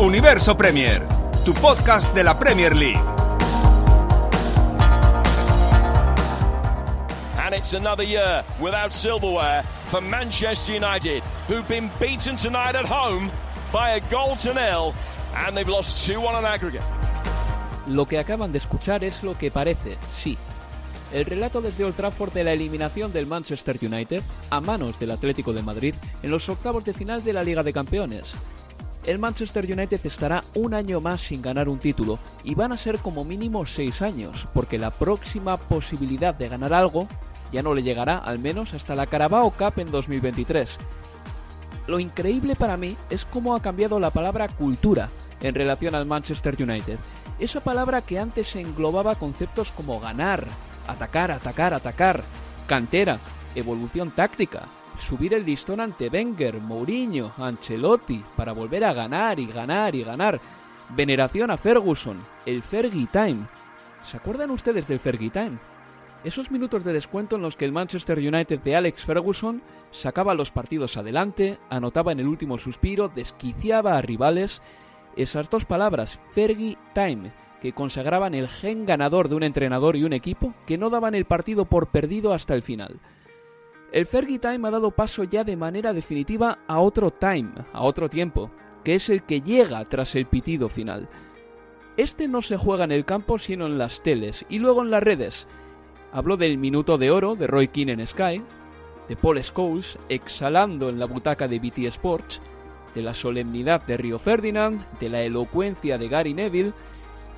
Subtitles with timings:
[0.00, 1.02] Universo Premier,
[1.44, 3.00] tu podcast de la Premier League.
[7.38, 13.30] And it's another year without silverware for Manchester United, who've been beaten tonight at home
[13.72, 14.92] by a goal to nil,
[15.36, 16.82] and they've lost 2 1 on aggregate.
[17.86, 20.36] Lo que acaban de escuchar es lo que parece, sí.
[21.12, 25.52] El relato desde Old Trafford de la eliminación del Manchester United a manos del Atlético
[25.52, 28.34] de Madrid en los octavos de final de la Liga de Campeones.
[29.06, 32.98] El Manchester United estará un año más sin ganar un título y van a ser
[32.98, 37.06] como mínimo seis años, porque la próxima posibilidad de ganar algo
[37.52, 40.78] ya no le llegará al menos hasta la Carabao Cup en 2023.
[41.86, 45.10] Lo increíble para mí es cómo ha cambiado la palabra cultura
[45.42, 46.98] en relación al Manchester United.
[47.38, 50.46] Esa palabra que antes englobaba conceptos como ganar,
[50.86, 52.24] atacar, atacar, atacar,
[52.66, 53.18] cantera,
[53.54, 54.62] evolución táctica,
[54.98, 60.40] subir el listón ante Wenger, Mourinho, Ancelotti, para volver a ganar y ganar y ganar.
[60.90, 63.46] Veneración a Ferguson, el Fergie Time.
[64.02, 65.58] ¿Se acuerdan ustedes del Fergie Time?
[66.24, 70.50] Esos minutos de descuento en los que el Manchester United de Alex Ferguson sacaba los
[70.50, 74.62] partidos adelante, anotaba en el último suspiro, desquiciaba a rivales.
[75.16, 80.12] Esas dos palabras, Fergie Time, que consagraban el gen ganador de un entrenador y un
[80.12, 83.00] equipo que no daban el partido por perdido hasta el final.
[83.94, 88.10] El Fergie Time ha dado paso ya de manera definitiva a otro time, a otro
[88.10, 88.50] tiempo,
[88.82, 91.08] que es el que llega tras el pitido final.
[91.96, 95.04] Este no se juega en el campo sino en las teles y luego en las
[95.04, 95.46] redes.
[96.12, 98.42] Hablo del minuto de oro de Roy Keane en Sky,
[99.08, 102.40] de Paul Scholes exhalando en la butaca de BT Sports,
[102.96, 106.72] de la solemnidad de Rio Ferdinand, de la elocuencia de Gary Neville,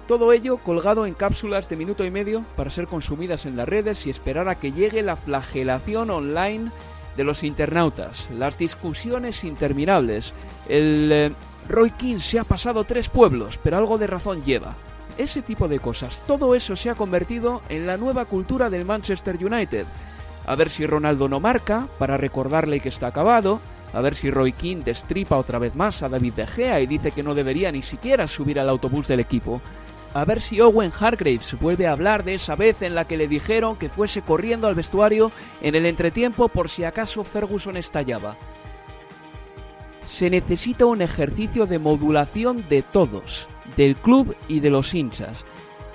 [0.06, 4.06] todo ello colgado en cápsulas de minuto y medio para ser consumidas en las redes
[4.06, 6.70] y esperar a que llegue la flagelación online
[7.16, 10.32] de los internautas, las discusiones interminables.
[10.68, 11.32] El eh,
[11.68, 14.76] Roy King se ha pasado tres pueblos, pero algo de razón lleva.
[15.18, 19.42] Ese tipo de cosas, todo eso se ha convertido en la nueva cultura del Manchester
[19.42, 19.86] United.
[20.46, 23.60] A ver si Ronaldo no marca, para recordarle que está acabado,
[23.92, 27.12] a ver si Roy King destripa otra vez más a David De Gea y dice
[27.12, 29.62] que no debería ni siquiera subir al autobús del equipo
[30.16, 33.28] a ver si Owen Hargraves vuelve a hablar de esa vez en la que le
[33.28, 38.34] dijeron que fuese corriendo al vestuario en el entretiempo por si acaso Ferguson estallaba.
[40.06, 43.46] Se necesita un ejercicio de modulación de todos,
[43.76, 45.44] del club y de los hinchas.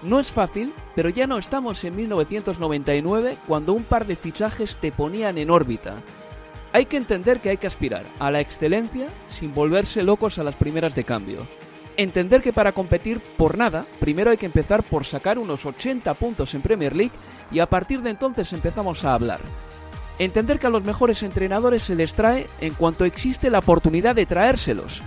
[0.03, 4.91] No es fácil, pero ya no estamos en 1999 cuando un par de fichajes te
[4.91, 5.95] ponían en órbita.
[6.73, 10.55] Hay que entender que hay que aspirar a la excelencia sin volverse locos a las
[10.55, 11.39] primeras de cambio
[11.97, 16.53] entender que para competir por nada, primero hay que empezar por sacar unos 80 puntos
[16.53, 17.13] en Premier League
[17.51, 19.39] y a partir de entonces empezamos a hablar.
[20.19, 24.25] Entender que a los mejores entrenadores se les trae en cuanto existe la oportunidad de
[24.25, 25.01] traérselos,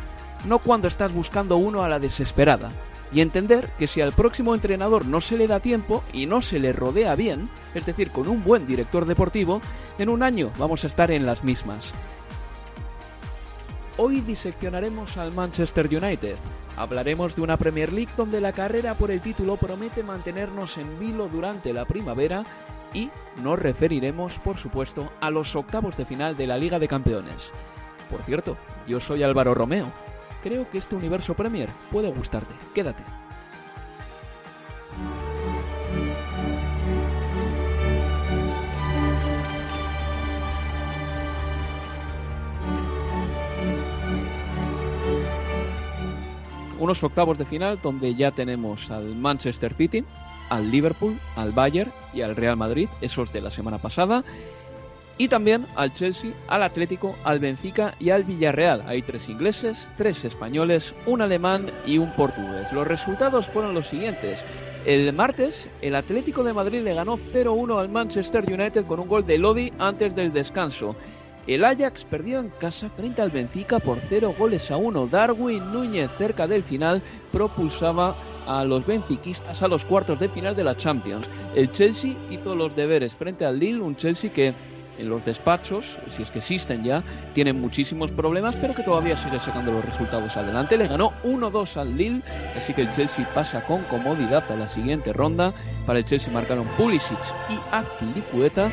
[0.47, 2.73] no cuando estás buscando uno a la desesperada.
[3.13, 6.59] Y entender que si al próximo entrenador no se le da tiempo y no se
[6.59, 9.61] le rodea bien, es decir, con un buen director deportivo,
[9.99, 11.93] en un año vamos a estar en las mismas.
[13.97, 16.37] Hoy diseccionaremos al Manchester United,
[16.77, 21.29] Hablaremos de una Premier League donde la carrera por el título promete mantenernos en vilo
[21.29, 22.43] durante la primavera
[22.93, 23.11] y
[23.43, 27.53] nos referiremos, por supuesto, a los octavos de final de la Liga de Campeones.
[28.11, 28.57] Por cierto,
[28.89, 29.87] yo soy Álvaro Romeo.
[30.43, 32.55] Creo que este universo Premier puede gustarte.
[32.75, 33.05] Quédate.
[46.85, 50.05] Unos octavos de final donde ya tenemos al Manchester City,
[50.51, 54.23] al Liverpool, al Bayern y al Real Madrid, esos de la semana pasada,
[55.17, 58.83] y también al Chelsea, al Atlético, al Benfica y al Villarreal.
[58.87, 62.73] Hay tres ingleses, tres españoles, un alemán y un portugués.
[62.73, 64.45] Los resultados fueron los siguientes.
[64.85, 69.25] El martes, el Atlético de Madrid le ganó 0-1 al Manchester United con un gol
[69.25, 70.95] de Lodi antes del descanso.
[71.47, 75.07] El Ajax perdió en casa frente al Benfica por 0 goles a 1.
[75.09, 77.03] Darwin Núñez cerca del final
[77.33, 81.29] propulsaba a los benfiquistas a los cuartos de final de la Champions.
[81.55, 84.55] El Chelsea hizo los deberes frente al Lille, un Chelsea que
[84.97, 87.03] en los despachos, si es que existen ya,
[87.33, 90.77] tienen muchísimos problemas, pero que todavía sigue sacando los resultados adelante.
[90.77, 92.23] Le ganó 1-2 al Lille,
[92.57, 95.53] así que el Chelsea pasa con comodidad a la siguiente ronda.
[95.85, 97.19] Para el Chelsea marcaron Pulisic
[97.51, 98.71] y Azpilicueta.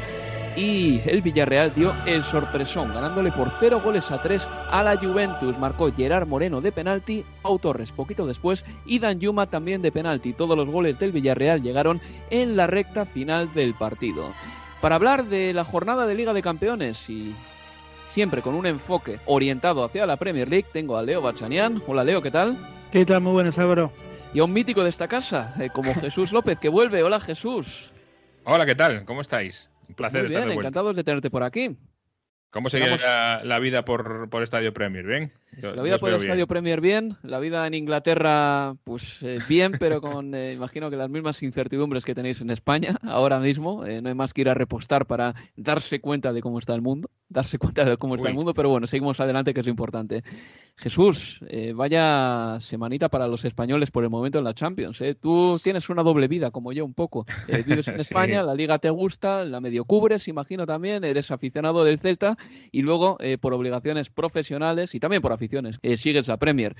[0.55, 5.57] Y el Villarreal dio el sorpresón, ganándole por 0 goles a 3 a la Juventus.
[5.57, 10.33] Marcó Gerard Moreno de penalti, Pau Torres poquito después y Dan Yuma también de penalti.
[10.33, 14.25] Todos los goles del Villarreal llegaron en la recta final del partido
[14.81, 17.33] para hablar de la jornada de Liga de Campeones y
[18.09, 21.81] siempre con un enfoque orientado hacia la Premier League, tengo a Leo Bachanian.
[21.87, 22.57] Hola Leo, ¿qué tal?
[22.91, 23.21] ¿Qué tal?
[23.21, 23.93] Muy buenas, Álvaro.
[24.33, 27.03] Y a un mítico de esta casa, eh, como Jesús López, que vuelve.
[27.03, 27.91] Hola Jesús.
[28.43, 29.05] Hola, ¿qué tal?
[29.05, 29.70] ¿Cómo estáis?
[29.91, 31.77] Un placer Muy bien, estar de encantados de tenerte por aquí.
[32.49, 35.05] ¿Cómo se la, la, vida por, por, Estadio Premier?
[35.05, 35.31] ¿Bien?
[35.61, 40.01] Yo, la vida por Estadio Premier bien, la vida en Inglaterra pues eh, bien, pero
[40.01, 43.85] con eh, imagino que las mismas incertidumbres que tenéis en España ahora mismo.
[43.85, 46.81] Eh, no hay más que ir a repostar para darse cuenta de cómo está el
[46.81, 48.31] mundo, darse cuenta de cómo está Uy.
[48.31, 50.23] el mundo, pero bueno, seguimos adelante que es lo importante.
[50.75, 54.99] Jesús, eh, vaya semanita para los españoles por el momento en la Champions.
[55.01, 55.15] ¿eh?
[55.15, 57.25] Tú tienes una doble vida, como yo un poco.
[57.47, 61.83] Eh, vives en España, la liga te gusta, la medio cubres, imagino también, eres aficionado
[61.83, 62.37] del Celta
[62.71, 66.75] y luego eh, por obligaciones profesionales y también por aficiones eh, sigues la Premier.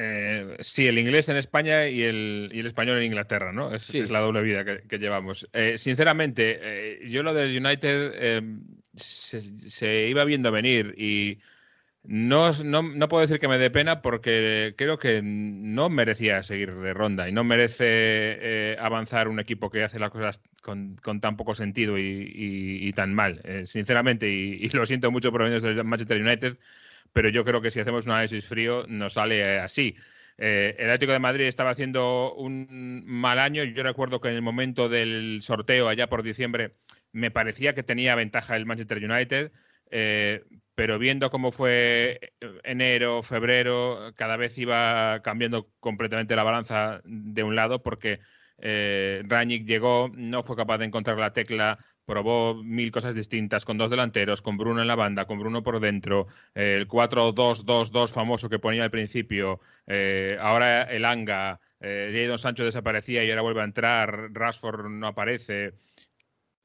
[0.00, 3.74] Eh, sí, el inglés en España y el, y el, español en Inglaterra, ¿no?
[3.74, 3.98] Es, sí.
[3.98, 5.48] es la doble vida que, que llevamos.
[5.52, 8.44] Eh, sinceramente, eh, yo lo del United
[8.94, 11.38] se, se, iba viendo venir y
[12.04, 16.74] no, no, no, puedo decir que me dé pena porque creo que no merecía seguir
[16.74, 21.20] de ronda y no merece eh, avanzar un equipo que hace las cosas con, con
[21.20, 23.40] tan poco sentido y, y, y tan mal.
[23.44, 26.56] Eh, sinceramente, y, lo siento mucho por venir del Manchester United,
[27.18, 29.96] pero yo creo que si hacemos un análisis frío nos sale así.
[30.36, 33.64] Eh, el Atlético de Madrid estaba haciendo un mal año.
[33.64, 36.76] Yo recuerdo que en el momento del sorteo, allá por diciembre,
[37.10, 39.50] me parecía que tenía ventaja el Manchester United.
[39.90, 40.44] Eh,
[40.76, 42.20] pero viendo cómo fue
[42.62, 48.20] enero, febrero, cada vez iba cambiando completamente la balanza de un lado porque
[48.58, 49.24] eh,
[49.66, 54.40] llegó, no fue capaz de encontrar la tecla, probó mil cosas distintas con dos delanteros,
[54.40, 58.82] con Bruno en la banda, con Bruno por dentro, eh, el 4-2-2-2 famoso que ponía
[58.82, 64.30] al principio, eh, ahora el Anga, eh, Jadon Sancho desaparecía y ahora vuelve a entrar,
[64.32, 65.74] Rashford no aparece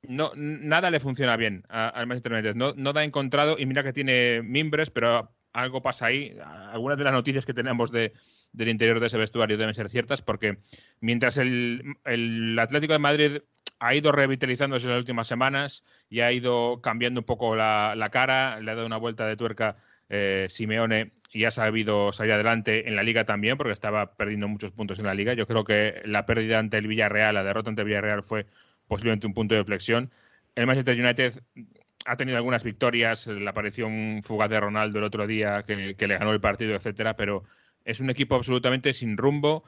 [0.03, 2.55] no, nada le funciona bien al Manchester United.
[2.55, 6.35] No, no da encontrado, y mira que tiene mimbres, pero algo pasa ahí.
[6.71, 8.11] Algunas de las noticias que tenemos de,
[8.51, 10.57] del interior de ese vestuario deben ser ciertas, porque
[10.99, 13.41] mientras el, el Atlético de Madrid
[13.83, 18.09] ha ido revitalizándose en las últimas semanas y ha ido cambiando un poco la, la
[18.09, 19.75] cara, le ha dado una vuelta de tuerca
[20.07, 24.71] eh, Simeone y ha sabido salir adelante en la liga también, porque estaba perdiendo muchos
[24.71, 25.33] puntos en la liga.
[25.33, 28.45] Yo creo que la pérdida ante el Villarreal, la derrota ante el Villarreal fue
[28.87, 30.11] posiblemente un punto de flexión.
[30.55, 31.43] El Manchester United
[32.05, 36.17] ha tenido algunas victorias, la aparición fugaz de Ronaldo el otro día que, que, le
[36.17, 37.43] ganó el partido, etcétera, pero
[37.83, 39.65] es un equipo absolutamente sin rumbo.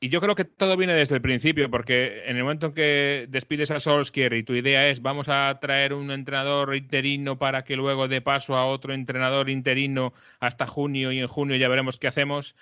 [0.00, 3.26] Y yo creo que todo viene desde el principio, porque en el momento en que
[3.28, 7.76] despides a Solskjaer y tu idea es vamos a traer un entrenador interino para que
[7.76, 12.06] luego dé paso a otro entrenador interino hasta junio y en junio ya veremos qué
[12.06, 12.54] hacemos,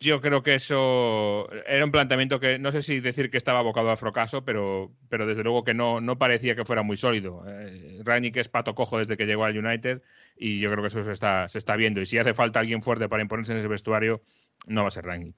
[0.00, 3.90] yo creo que eso era un planteamiento que no sé si decir que estaba abocado
[3.90, 7.44] al fracaso, pero, pero desde luego que no, no parecía que fuera muy sólido.
[7.46, 10.02] Eh, Ranić es pato cojo desde que llegó al United
[10.36, 12.00] y yo creo que eso se está, se está viendo.
[12.00, 14.22] Y si hace falta alguien fuerte para imponerse en ese vestuario,
[14.66, 15.34] no va a ser Ranić.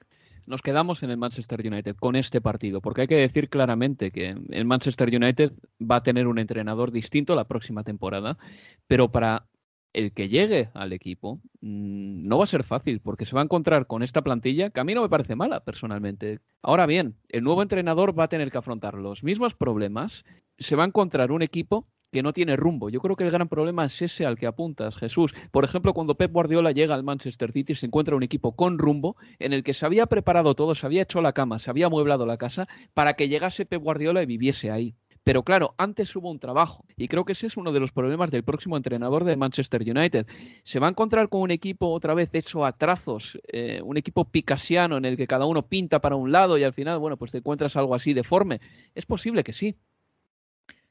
[0.46, 4.36] Nos quedamos en el Manchester United con este partido, porque hay que decir claramente que
[4.50, 8.38] el Manchester United va a tener un entrenador distinto la próxima temporada,
[8.86, 9.48] pero para
[9.92, 13.44] el que llegue al equipo mmm, no va a ser fácil porque se va a
[13.44, 16.38] encontrar con esta plantilla que a mí no me parece mala personalmente.
[16.62, 20.24] Ahora bien, el nuevo entrenador va a tener que afrontar los mismos problemas,
[20.58, 22.88] se va a encontrar un equipo que no tiene rumbo.
[22.90, 25.34] Yo creo que el gran problema es ese al que apuntas, Jesús.
[25.50, 29.16] Por ejemplo, cuando Pep Guardiola llega al Manchester City, se encuentra un equipo con rumbo
[29.38, 32.26] en el que se había preparado todo, se había hecho la cama, se había amueblado
[32.26, 34.94] la casa para que llegase Pep Guardiola y viviese ahí
[35.24, 38.30] Pero claro, antes hubo un trabajo y creo que ese es uno de los problemas
[38.30, 40.26] del próximo entrenador de Manchester United.
[40.62, 44.24] Se va a encontrar con un equipo otra vez hecho a trazos, eh, un equipo
[44.24, 47.32] picasiano en el que cada uno pinta para un lado y al final, bueno, pues
[47.32, 48.60] te encuentras algo así deforme.
[48.94, 49.76] Es posible que sí.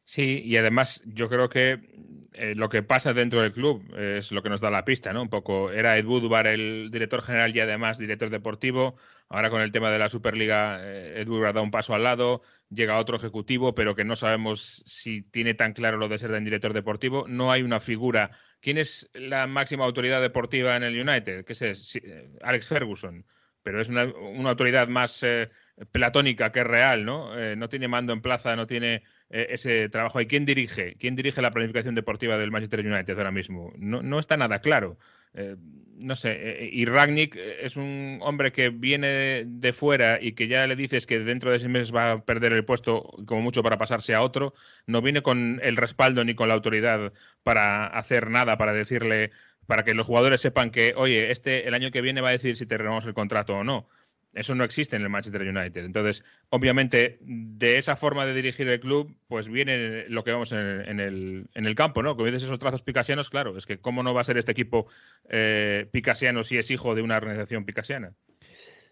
[0.06, 1.80] Sí, y además yo creo que
[2.34, 5.24] eh, lo que pasa dentro del club es lo que nos da la pista, ¿no?
[5.24, 8.96] Un poco, era Ed Woodward el director general y además director deportivo.
[9.30, 12.42] Ahora con el tema de la Superliga, eh, Ed Woodward da un paso al lado,
[12.70, 16.44] llega otro ejecutivo, pero que no sabemos si tiene tan claro lo de ser el
[16.44, 17.26] director deportivo.
[17.28, 18.32] No hay una figura.
[18.62, 21.46] ¿Quién es la máxima autoridad deportiva en el United?
[21.46, 21.96] ¿Qué es?
[21.96, 23.26] Eh, Alex Ferguson.
[23.64, 25.24] Pero es una, autoridad más
[25.91, 27.32] platónica que real, ¿no?
[27.55, 30.22] no tiene mando en plaza, no tiene eh, ese trabajo.
[30.22, 30.96] ¿Y quién dirige?
[31.00, 33.74] ¿Quién dirige la planificación deportiva del Manchester United ahora mismo?
[33.77, 35.00] No, no está nada claro.
[35.34, 35.55] Eh,
[35.98, 40.67] no sé, eh, y Ragnick es un hombre que viene de fuera y que ya
[40.67, 43.77] le dices que dentro de seis meses va a perder el puesto como mucho para
[43.77, 44.53] pasarse a otro,
[44.86, 47.12] no viene con el respaldo ni con la autoridad
[47.44, 49.32] para hacer nada, para decirle,
[49.67, 52.55] para que los jugadores sepan que, oye, este el año que viene va a decir
[52.58, 53.89] si te renovamos el contrato o no.
[54.36, 55.86] Eso no existe en el Manchester United.
[55.86, 61.00] Entonces, obviamente, de esa forma de dirigir el club, pues viene lo que vemos en
[61.00, 62.15] el, campo, ¿no?
[62.15, 64.88] Como dices esos trazos picasianos, claro, es que cómo no va a ser este equipo
[65.30, 68.12] eh, picasiano si es hijo de una organización picasiana.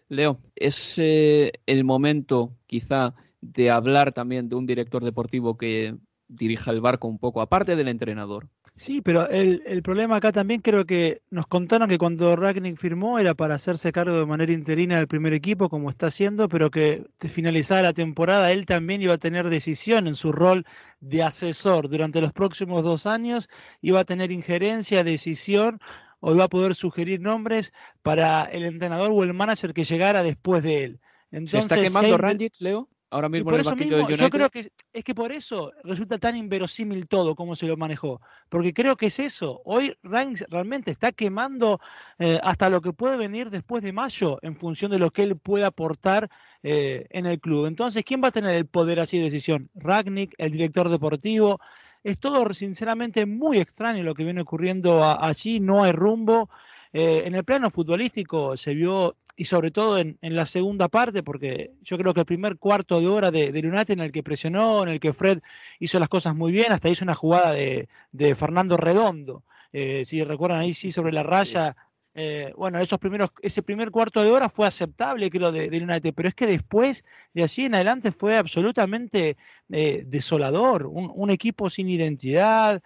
[0.08, 5.94] Leo, es eh, el momento quizá de hablar también de un director deportivo que
[6.26, 8.48] dirija el barco un poco, aparte del entrenador.
[8.76, 13.20] Sí, pero el, el, problema acá también creo que nos contaron que cuando Ragnick firmó
[13.20, 17.06] era para hacerse cargo de manera interina del primer equipo, como está haciendo, pero que
[17.20, 20.66] finalizada la temporada él también iba a tener decisión en su rol
[20.98, 23.48] de asesor durante los próximos dos años,
[23.80, 25.78] iba a tener injerencia, decisión
[26.18, 30.64] o iba a poder sugerir nombres para el entrenador o el manager que llegara después
[30.64, 31.00] de él.
[31.30, 32.88] Entonces, ¿Se está quemando Rangic, Leo?
[33.14, 37.06] Ahora mismo por eso mismo, Yo creo que es que por eso resulta tan inverosímil
[37.06, 38.20] todo como se lo manejó.
[38.48, 39.62] Porque creo que es eso.
[39.64, 41.80] Hoy Reigns realmente está quemando
[42.18, 45.36] eh, hasta lo que puede venir después de mayo en función de lo que él
[45.36, 46.28] puede aportar
[46.64, 47.66] eh, en el club.
[47.66, 49.70] Entonces, ¿quién va a tener el poder así de decisión?
[49.74, 51.60] Ragnick, el director deportivo.
[52.02, 55.60] Es todo sinceramente muy extraño lo que viene ocurriendo allí.
[55.60, 56.50] No hay rumbo.
[56.92, 61.72] Eh, en el plano futbolístico se vio y sobre todo en, la segunda parte, porque
[61.82, 64.90] yo creo que el primer cuarto de hora de, de, en el que presionó, en
[64.90, 65.40] el que Fred
[65.80, 67.88] hizo las cosas muy bien, hasta hizo una jugada de,
[68.36, 71.76] Fernando Redondo, eh, si recuerdan ahí sí sobre la raya,
[72.14, 76.28] eh, bueno, esos primeros, ese primer cuarto de hora fue aceptable, creo, de, United, pero
[76.28, 79.36] es que después, de allí en adelante, fue absolutamente
[79.70, 82.82] eh, desolador, un, equipo sin identidad,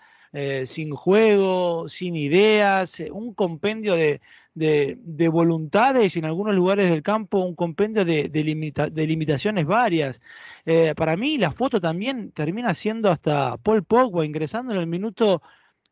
[0.65, 4.21] sin juego, sin ideas, un compendio de,
[4.59, 10.21] de, voluntades y en algunos lugares del campo un compendio de, de, limitaciones varias.
[10.67, 15.43] Eh, para mí la foto también termina siendo hasta Paul Pogba ingresando en el minuto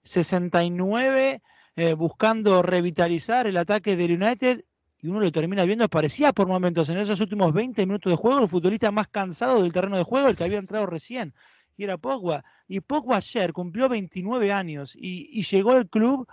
[0.03, 1.43] 69
[1.77, 4.65] eh, buscando revitalizar el ataque del United
[5.03, 8.43] y uno lo termina viendo, parecía por momentos en esos últimos 20 minutos de juego
[8.43, 11.35] el futbolista más cansado del terreno de juego, el que había entrado recién,
[11.77, 12.45] y era Pogba.
[12.67, 16.27] Y Pogba ayer cumplió 29 años y, y llegó al club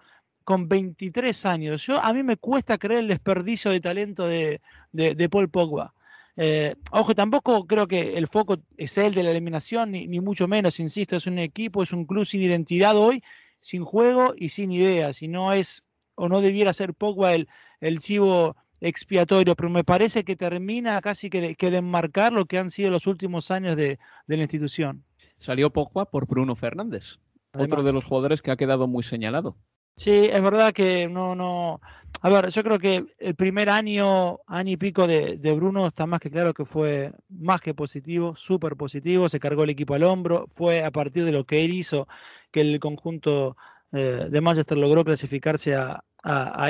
[0.43, 1.85] con 23 años.
[1.85, 5.93] Yo, a mí me cuesta creer el desperdicio de talento de, de, Paul Pogba.
[6.35, 10.79] Eh, ojo, tampoco creo que el foco es el de la eliminación, ni, mucho menos,
[10.79, 13.23] insisto, es un equipo, es un club sin identidad hoy,
[13.59, 15.83] sin juego y sin ideas, y no es,
[16.15, 17.47] o no debiera ser Pogba el,
[17.79, 22.45] el chivo expiatorio, pero me parece que termina casi que de, que de enmarcar lo
[22.45, 25.05] que han sido los últimos años de, de la institución.
[25.37, 27.19] Salió Pogba por Bruno Fernández,
[27.57, 29.55] otro de los jugadores que ha quedado muy señalado.
[29.95, 31.79] Sí, es verdad que no, no.
[32.21, 36.19] A ver, yo creo que el primer año, año y pico de, Bruno está más
[36.19, 40.47] que claro que fue más que positivo, súper positivo, se cargó el equipo al hombro,
[40.49, 42.07] fue a partir de lo que él hizo
[42.51, 43.57] que el conjunto
[43.91, 46.03] eh, de Manchester logró clasificarse a,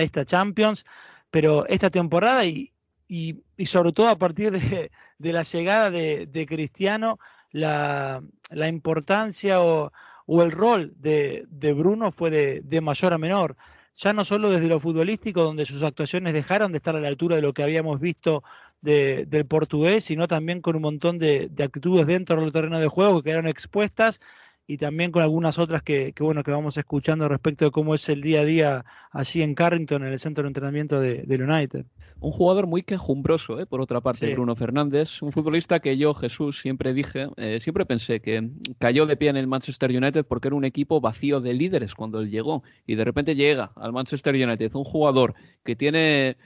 [0.01, 0.86] esta Champions,
[1.30, 2.74] pero esta temporada y,
[3.08, 7.20] y, sobre todo a partir de, la llegada de, Cristiano,
[7.51, 9.92] la, la importancia o
[10.25, 13.56] o el rol de, Bruno fue de, mayor a menor.
[13.96, 17.36] Ya no solo desde lo futbolístico, donde sus actuaciones dejaron de estar a la altura
[17.36, 18.44] de lo que habíamos visto
[18.82, 23.22] del portugués, sino también con un montón de, de actitudes dentro del terreno de juego
[23.22, 24.20] que quedaron expuestas
[24.65, 28.22] y también con algunas otras que, bueno que vamos escuchando respecto de cómo es el
[28.22, 31.86] día a día allí en Carrington, en el centro de entrenamiento de, United.
[32.20, 33.65] Un jugador muy quejumbroso, ¿eh?
[33.65, 38.22] por otra parte, Bruno Fernández, un futbolista que yo, Jesús, siempre dije, eh, siempre pensé
[38.22, 41.96] que cayó de pie en el Manchester United porque era un equipo vacío de líderes
[41.96, 45.34] cuando él llegó y de repente llega al Manchester United, un jugador
[45.65, 46.38] que tiene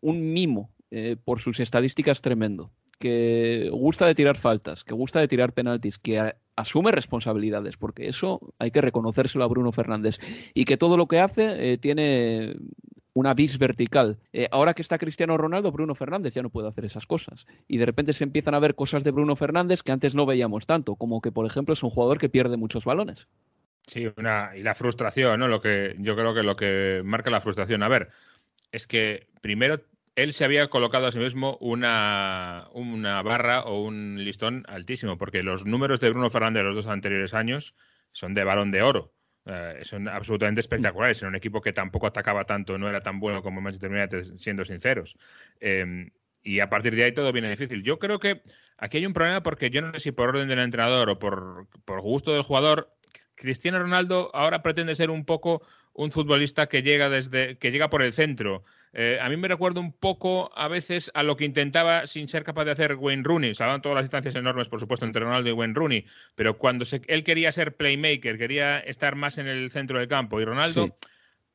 [0.00, 5.28] un mimo eh, por sus estadísticas tremendo, que gusta de tirar faltas, que gusta de
[5.28, 10.18] tirar penaltis, que asume responsabilidades, porque eso hay que reconocérselo a Bruno Fernández.
[10.54, 12.56] Y que todo lo que hace eh, tiene
[13.16, 14.18] una vis vertical.
[14.32, 17.46] Eh, ahora que está Cristiano Ronaldo, Bruno Fernández ya no puede hacer esas cosas.
[17.66, 20.66] Y de repente se empiezan a ver cosas de Bruno Fernández que antes no veíamos
[20.66, 23.26] tanto, como que, por ejemplo, es un jugador que pierde muchos balones.
[23.86, 25.48] Sí, una, y la frustración, ¿no?
[25.48, 27.82] Lo que yo creo que lo que marca la frustración.
[27.82, 28.10] A ver,
[28.72, 29.80] es que primero
[30.16, 35.42] él se había colocado a sí mismo una, una barra o un listón altísimo, porque
[35.42, 37.74] los números de Bruno Fernández de los dos anteriores años
[38.12, 39.12] son de balón de oro.
[39.44, 43.42] Eh, son absolutamente espectaculares en un equipo que tampoco atacaba tanto, no era tan bueno
[43.42, 45.16] como Manchester United, siendo sinceros.
[45.60, 46.10] Em,
[46.42, 47.82] y a partir de ahí todo viene difícil.
[47.82, 48.42] Yo creo que
[48.78, 51.68] aquí hay un problema porque yo no sé si por orden del entrenador o por,
[51.84, 52.96] por gusto del jugador,
[53.34, 58.02] Cristiano Ronaldo ahora pretende ser un poco un futbolista que llega desde que llega por
[58.02, 58.64] el centro.
[58.92, 62.44] Eh, a mí me recuerda un poco a veces a lo que intentaba sin ser
[62.44, 63.54] capaz de hacer Wayne Rooney.
[63.54, 67.24] Salvan todas las distancias enormes, por supuesto, entre Ronaldo y Wayne Rooney, pero cuando él
[67.24, 70.96] quería ser playmaker, quería estar más en el centro del campo y Ronaldo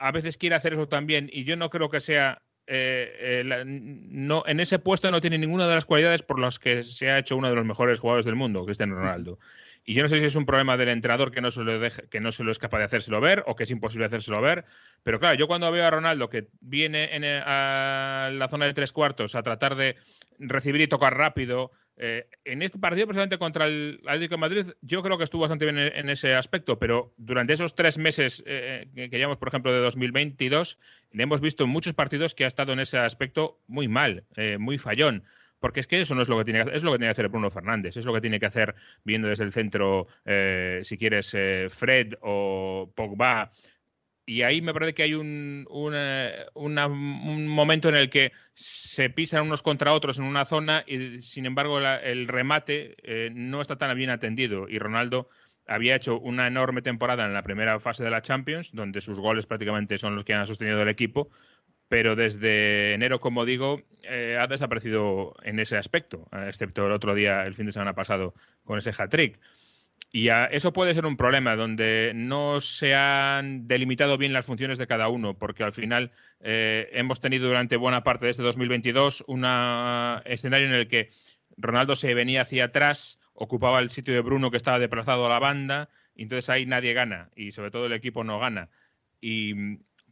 [0.02, 4.44] a veces quiere hacer eso también y yo no creo que sea eh, eh, no,
[4.48, 7.36] en ese puesto no tiene ninguna de las cualidades por las que se ha hecho
[7.36, 9.40] uno de los mejores jugadores del mundo, Cristiano Ronaldo.
[9.84, 12.20] Y yo no sé si es un problema del entrenador que no, se lo que
[12.20, 14.66] no se lo es capaz de hacérselo ver o que es imposible hacérselo ver.
[15.04, 18.74] Pero claro, yo cuando veo a Ronaldo que viene en, eh, a la zona de
[18.74, 19.96] tres cuartos a tratar de
[20.38, 25.02] recibir y tocar rápido, eh, en este partido, precisamente contra el Atlético de Madrid, yo
[25.02, 29.10] creo que estuvo bastante bien en, ese aspecto, pero durante esos tres meses eh, que,
[29.10, 30.80] llevamos, por ejemplo, de 2022,
[31.12, 34.26] le hemos visto muchos partidos que ha estado en ese aspecto muy mal,
[34.58, 35.24] muy fallón.
[35.62, 37.14] Porque es que eso no es lo que tiene que hacer, es lo que tiene
[37.14, 38.76] que hacer Bruno Fernández, es lo que tiene que hacer
[39.06, 43.52] viendo desde el centro, eh, si quieres, eh, Fred o Pogba.
[44.26, 49.62] Y ahí me parece que hay un, un momento en el que se pisan unos
[49.62, 54.10] contra otros en una zona y, sin embargo, el remate eh, no está tan bien
[54.10, 54.68] atendido.
[54.68, 55.28] Y Ronaldo
[55.68, 59.46] había hecho una enorme temporada en la primera fase de la Champions, donde sus goles
[59.46, 61.30] prácticamente son los que han sostenido el equipo,
[61.92, 67.46] pero desde enero, como digo, eh, ha desaparecido en ese aspecto, excepto el otro día,
[67.46, 68.34] el fin de semana pasado,
[68.64, 69.38] con ese hat-trick.
[70.10, 74.88] Y eso puede ser un problema donde no se han delimitado bien las funciones de
[74.88, 79.44] cada uno, porque al final eh, hemos tenido durante buena parte de este 2022 un
[80.24, 81.10] escenario en el que
[81.58, 85.40] Ronaldo se venía hacia atrás, ocupaba el sitio de Bruno que estaba desplazado a la
[85.40, 88.70] banda, y entonces ahí nadie gana, y sobre todo el equipo no gana.
[89.20, 89.54] Y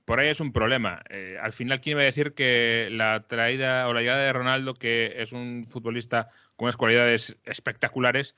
[0.09, 1.03] por ahí es un problema.
[1.11, 4.73] Eh, al final, ¿quién va a decir que la traída o la llegada de Ronaldo,
[4.73, 8.35] que es un futbolista con unas cualidades espectaculares,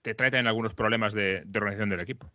[0.00, 2.32] te trae también algunos problemas de, de organización del equipo?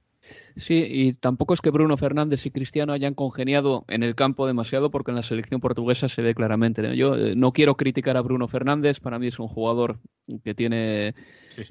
[0.55, 4.91] Sí, y tampoco es que Bruno Fernández y Cristiano hayan congeniado en el campo demasiado,
[4.91, 6.95] porque en la selección portuguesa se ve claramente.
[6.95, 9.99] Yo eh, no quiero criticar a Bruno Fernández, para mí es un jugador
[10.43, 11.15] que tiene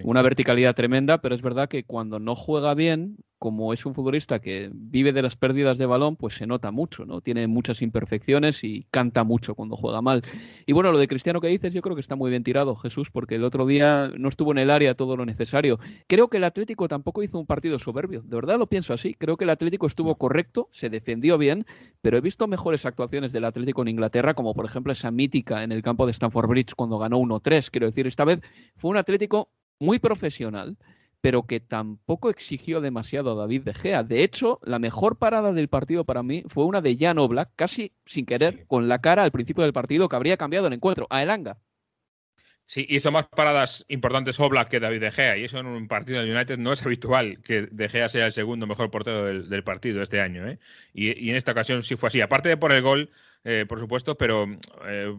[0.02, 4.38] una verticalidad tremenda, pero es verdad que cuando no juega bien, como es un futbolista
[4.38, 7.20] que vive de las pérdidas de balón, pues se nota mucho, ¿no?
[7.20, 10.22] Tiene muchas imperfecciones y canta mucho cuando juega mal.
[10.64, 13.10] Y bueno, lo de Cristiano que dices, yo creo que está muy bien tirado, Jesús,
[13.10, 15.78] porque el otro día no estuvo en el área todo lo necesario.
[16.06, 19.12] Creo que el Atlético tampoco hizo un partido soberbio, de verdad lo pienso así.
[19.12, 21.66] Creo que el Atlético estuvo correcto, se defendió bien,
[22.00, 25.70] pero he visto mejores actuaciones del Atlético en Inglaterra, como por ejemplo esa mítica en
[25.70, 27.68] el campo de Stamford Bridge cuando ganó 1-3.
[27.70, 28.40] Quiero decir, esta vez
[28.74, 30.78] fue un Atlético muy profesional,
[31.24, 34.02] pero que tampoco exigió demasiado a David De Gea.
[34.02, 37.94] De hecho, la mejor parada del partido para mí fue una de Jan Oblak, casi
[38.04, 41.22] sin querer, con la cara al principio del partido que habría cambiado el encuentro, a
[41.22, 41.56] Elanga.
[42.66, 46.20] Sí, hizo más paradas importantes Oblak que David De Gea, y eso en un partido
[46.20, 50.02] del United no es habitual que De Gea sea el segundo mejor portero del, partido
[50.02, 50.46] este año.
[50.46, 50.58] ¿eh?
[50.92, 52.20] Y, en esta ocasión sí fue así.
[52.20, 53.10] Aparte de por el gol,
[53.44, 54.46] eh, por supuesto, pero
[54.86, 55.10] eh,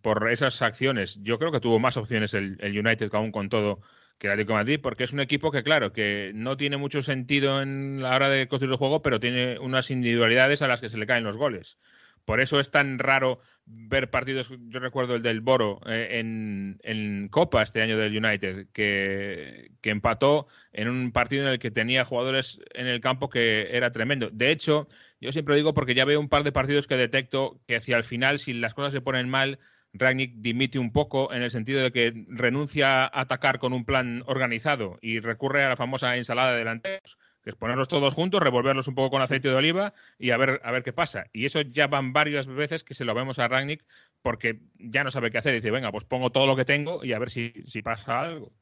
[0.00, 3.80] por esas acciones, yo creo que tuvo más opciones el, el United aún con todo
[4.20, 7.62] que el Atlético Madrid, porque es un equipo que, claro, que no tiene mucho sentido
[7.62, 10.98] en la hora de construir el juego, pero tiene unas individualidades a las que se
[10.98, 11.78] le caen los goles.
[12.26, 17.62] Por eso es tan raro ver partidos, yo recuerdo el del Boro eh, en, Copa
[17.62, 22.60] este año del United, que, que, empató en un partido en el que tenía jugadores
[22.74, 24.28] en el campo que era tremendo.
[24.30, 24.86] De hecho,
[25.18, 28.04] yo siempre digo porque ya veo un par de partidos que detecto que hacia el
[28.04, 29.58] final, si las cosas se ponen mal,
[29.92, 34.22] Ragnick dimite un poco en el sentido de que renuncia a atacar con un plan
[34.26, 38.88] organizado y recurre a la famosa ensalada de delanteros, que es ponerlos todos juntos, revolverlos
[38.88, 41.26] un poco con aceite de oliva y a ver, a ver qué pasa.
[41.32, 43.84] Y eso ya van varias veces que se lo vemos a Ragnick
[44.22, 45.54] porque ya no sabe qué hacer.
[45.54, 48.20] Y dice, venga, pues pongo todo lo que tengo y a ver si, si pasa
[48.20, 48.52] algo.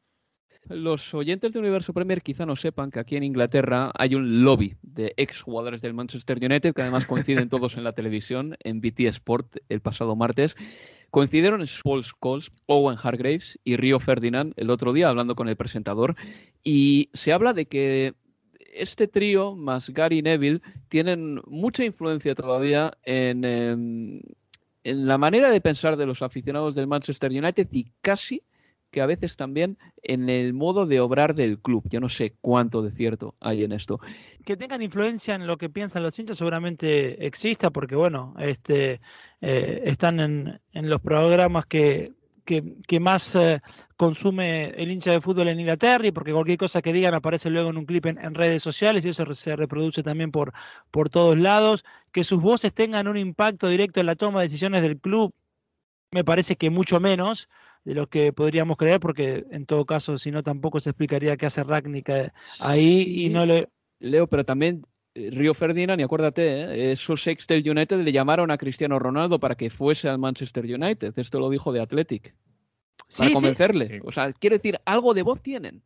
[0.68, 4.76] Los oyentes de Universo Premier quizá no sepan que aquí en Inglaterra hay un lobby
[4.82, 9.00] de ex jugadores del Manchester United que además coinciden todos en la televisión, en BT
[9.00, 10.56] Sport el pasado martes
[11.10, 16.16] Coincidieron Paul Scholes, Owen Hargraves y Rio Ferdinand el otro día hablando con el presentador
[16.62, 18.14] y se habla de que
[18.74, 24.20] este trío más Gary Neville tienen mucha influencia todavía en, em,
[24.84, 28.42] en la manera de pensar de los aficionados del Manchester United y casi
[28.90, 31.82] que a veces también en el modo de obrar del club.
[31.90, 34.00] Yo no sé cuánto de cierto hay en esto.
[34.44, 39.00] Que tengan influencia en lo que piensan los hinchas seguramente exista, porque bueno, este,
[39.40, 42.12] eh, están en, en, los programas que,
[42.44, 43.60] que, más eh,
[43.96, 47.68] consume el hincha de fútbol en Inglaterra y porque cualquier cosa que digan aparece luego
[47.68, 50.52] en un clip en, redes sociales y eso se reproduce también por,
[50.90, 51.84] por todos lados.
[52.10, 55.34] Que sus voces tengan un impacto directo en la toma de decisiones del club,
[56.10, 57.48] me parece que mucho menos
[57.88, 61.46] de lo que podríamos creer, porque en todo caso, si no, tampoco se explicaría qué
[61.46, 62.10] hace Ragnick
[62.60, 63.70] ahí y no le...
[63.98, 66.92] Leo, pero también eh, Río Ferdinand, y acuérdate, ¿eh?
[66.92, 71.14] esos ex del United le llamaron a Cristiano Ronaldo para que fuese al Manchester United.
[71.18, 72.34] Esto lo dijo de Athletic.
[73.16, 74.02] Para convencerle.
[74.04, 75.82] O sea, quiere decir, algo de voz tienen.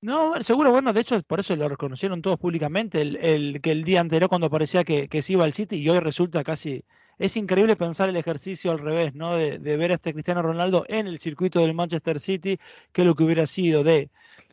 [0.00, 4.00] No, seguro, bueno, de hecho, por eso lo reconocieron todos públicamente, el, que el día
[4.00, 6.84] anterior cuando parecía que, que se iba al City y hoy resulta casi
[7.18, 9.36] es increíble pensar el ejercicio al revés, ¿no?
[9.36, 12.58] De, ver a este Cristiano Ronaldo en el circuito del Manchester City,
[12.92, 14.10] que es lo que hubiera sido de.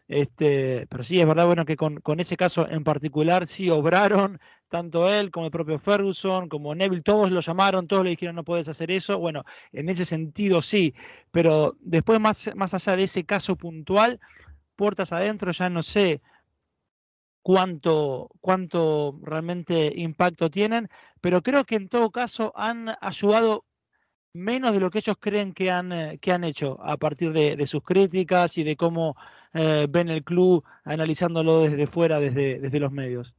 [0.07, 5.09] Este, pero sí, es verdad, bueno, que con, ese caso en particular sí obraron, tanto
[5.09, 8.67] él como el propio Ferguson, como Neville, todos lo llamaron, todos le dijeron no puedes
[8.67, 9.17] hacer eso.
[9.19, 10.93] Bueno, en ese sentido sí,
[11.31, 14.19] pero después más, más allá de ese caso puntual,
[14.75, 16.21] puertas adentro, ya no sé
[17.41, 20.89] cuánto, cuánto realmente impacto tienen,
[21.21, 23.65] pero creo que en todo caso han ayudado
[24.33, 27.67] menos de lo que ellos creen que han, eh, que han hecho a partir de,
[27.67, 29.15] sus críticas y de cómo
[29.53, 33.33] eh, ven el club analizándolo desde fuera, desde, desde los medios.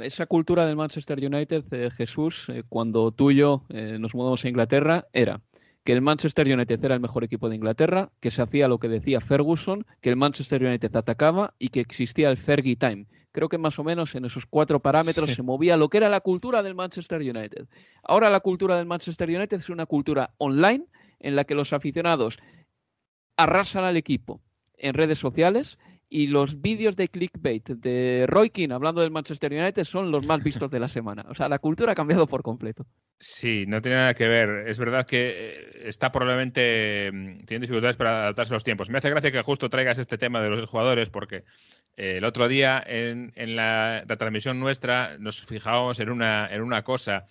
[0.00, 5.06] Esa cultura del Manchester United, eh, Jesús, cuando tú y yo nos mudamos a Inglaterra,
[5.12, 5.42] era
[5.86, 8.88] que el Manchester United era el mejor equipo de Inglaterra, que se hacía lo que
[8.88, 13.06] decía Ferguson, que el Manchester United atacaba y que existía el Fergie Time.
[13.30, 16.18] Creo que más o menos en esos cuatro parámetros se movía lo que era la
[16.18, 17.68] cultura del Manchester United.
[18.02, 20.86] Ahora la cultura del Manchester United es una cultura online
[21.20, 22.36] en la que los aficionados
[23.36, 24.40] arrasan al equipo
[24.78, 29.84] en redes sociales y los vídeos de clickbait de Roy Keane hablando del Manchester United
[29.84, 31.24] son los más vistos de la semana.
[31.28, 32.86] O sea, la cultura ha cambiado por completo.
[33.18, 34.68] Sí, no tiene nada que ver.
[34.68, 38.88] Es verdad que eh, está probablemente mm, tiene dificultades para adaptarse a los tiempos.
[38.88, 41.44] Me hace gracia que justo traigas este tema de los jugadores porque
[41.96, 47.26] eh, el otro día en, la, transmisión nuestra nos fijábamos en una, en una cosa.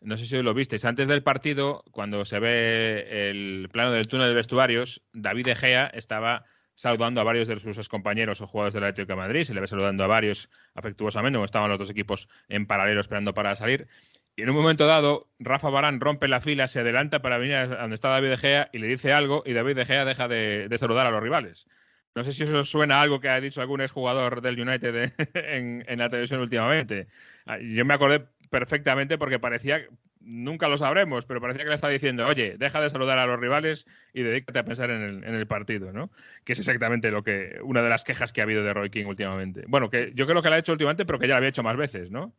[0.00, 0.84] No sé si lo visteis.
[0.84, 6.44] Antes del partido, cuando se ve el plano del túnel de vestuarios, David Egea estaba
[6.80, 9.66] saludando a varios de sus compañeros o jugadores del Atlético de Madrid, se le ve
[9.66, 13.86] saludando a varios afectuosamente, como estaban los dos equipos en paralelo esperando para salir.
[14.34, 17.66] Y en un momento dado, Rafa Barán rompe la fila, se adelanta para venir a
[17.66, 20.74] donde está David De Gea y le dice algo y David De Gea deja de,
[20.78, 21.66] saludar a los rivales.
[22.14, 25.98] No sé si eso suena a algo que ha dicho algún exjugador del United en,
[25.98, 27.08] la televisión últimamente.
[27.44, 29.86] Ah, yo me acordé perfectamente porque parecía
[30.20, 33.40] nunca lo sabremos, pero parecía que le estaba diciendo, oye, deja de saludar a los
[33.40, 36.10] rivales y dedícate a pensar en el, partido, ¿no?
[36.44, 39.06] Que es exactamente lo que, una de las quejas que ha habido de Roy King
[39.06, 39.64] últimamente.
[39.66, 41.62] Bueno, que yo creo que la ha hecho últimamente, pero que ya la había hecho
[41.62, 42.34] más veces, ¿no?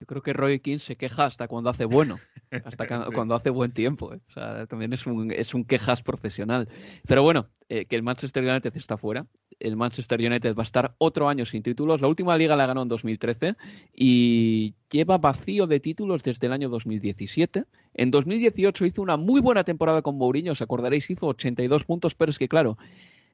[0.00, 2.18] Yo creo que Roy King se queja hasta cuando hace bueno,
[2.64, 4.12] hasta cuando hace buen tiempo.
[4.12, 4.20] ¿eh?
[4.28, 6.68] O sea, también es un, es un quejas profesional.
[7.06, 9.26] Pero bueno, eh, que el Manchester United está fuera.
[9.60, 12.00] El Manchester United va a estar otro año sin títulos.
[12.00, 13.56] La última liga la ganó en 2013
[13.94, 17.64] y lleva vacío de títulos desde el año 2017.
[17.94, 22.30] En 2018 hizo una muy buena temporada con Mourinho, os acordaréis, hizo 82 puntos, pero
[22.30, 22.76] es que claro,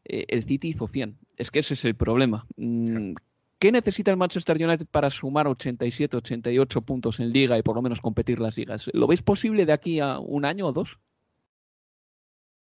[0.05, 1.19] eh, el City hizo 100.
[1.37, 2.47] Es que ese es el problema.
[2.57, 3.15] Mm,
[3.59, 7.83] ¿Qué necesita el Manchester United para sumar 87, 88 puntos en liga y por lo
[7.83, 8.89] menos competir las ligas?
[8.95, 10.99] ¿Lo veis posible de aquí a un año o dos?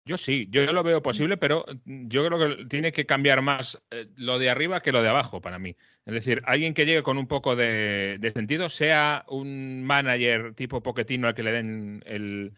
[0.09, 4.07] Yo sí, yo lo veo posible, pero yo creo que tiene que cambiar más eh,
[4.15, 5.75] lo de arriba que lo de abajo para mí.
[6.03, 11.27] Es decir, alguien que llegue con un poco de, sentido, sea un manager tipo Poquetino
[11.27, 12.53] al que le den el,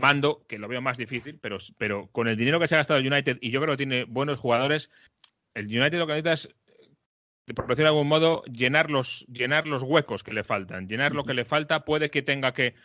[0.00, 3.00] mando, que lo veo más difícil, pero, pero con el dinero que se ha gastado
[3.00, 4.88] el United, y yo creo que tiene buenos jugadores,
[5.54, 6.54] el United lo que necesita es
[7.56, 10.86] por decirlo de algún modo, llenar los, llenar los huecos que le faltan.
[10.86, 12.76] Llenar lo que le falta puede que tenga que,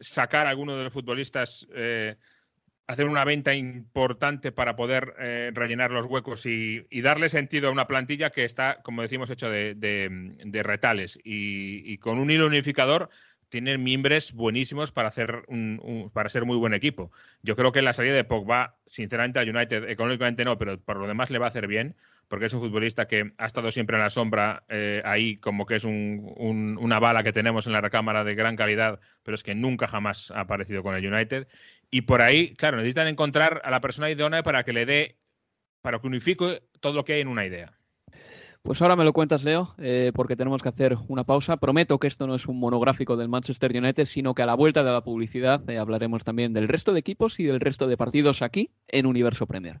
[0.00, 2.16] sacar a alguno de los futbolistas, eh,
[2.90, 7.86] hacer una venta importante para poder eh, rellenar los huecos y, darle sentido a una
[7.86, 11.18] plantilla que está, como decimos, hecho de, retales.
[11.22, 13.08] Y, con un hilo unificador
[13.48, 15.44] tiene miembros buenísimos para hacer
[16.12, 17.12] para ser muy buen equipo.
[17.42, 21.06] Yo creo que la salida de Pogba, sinceramente, a United económicamente no, pero por lo
[21.06, 21.96] demás le va a hacer bien
[22.30, 25.74] porque es un futbolista que ha estado siempre en la sombra, eh, ahí como que
[25.74, 29.88] es una bala que tenemos en la recámara de gran calidad, pero es que nunca
[29.88, 31.48] jamás ha aparecido con el United.
[31.90, 35.16] Y por ahí, claro, necesitan encontrar a la persona idónea para que le dé,
[35.82, 37.72] para que unifique todo lo que hay en una idea.
[38.62, 41.56] Pues ahora me lo cuentas, Leo, eh, porque tenemos que hacer una pausa.
[41.56, 44.84] Prometo que esto no es un monográfico del Manchester United, sino que a la vuelta
[44.84, 48.40] de la publicidad eh, hablaremos también del resto de equipos y del resto de partidos
[48.40, 49.80] aquí en Universo Premier.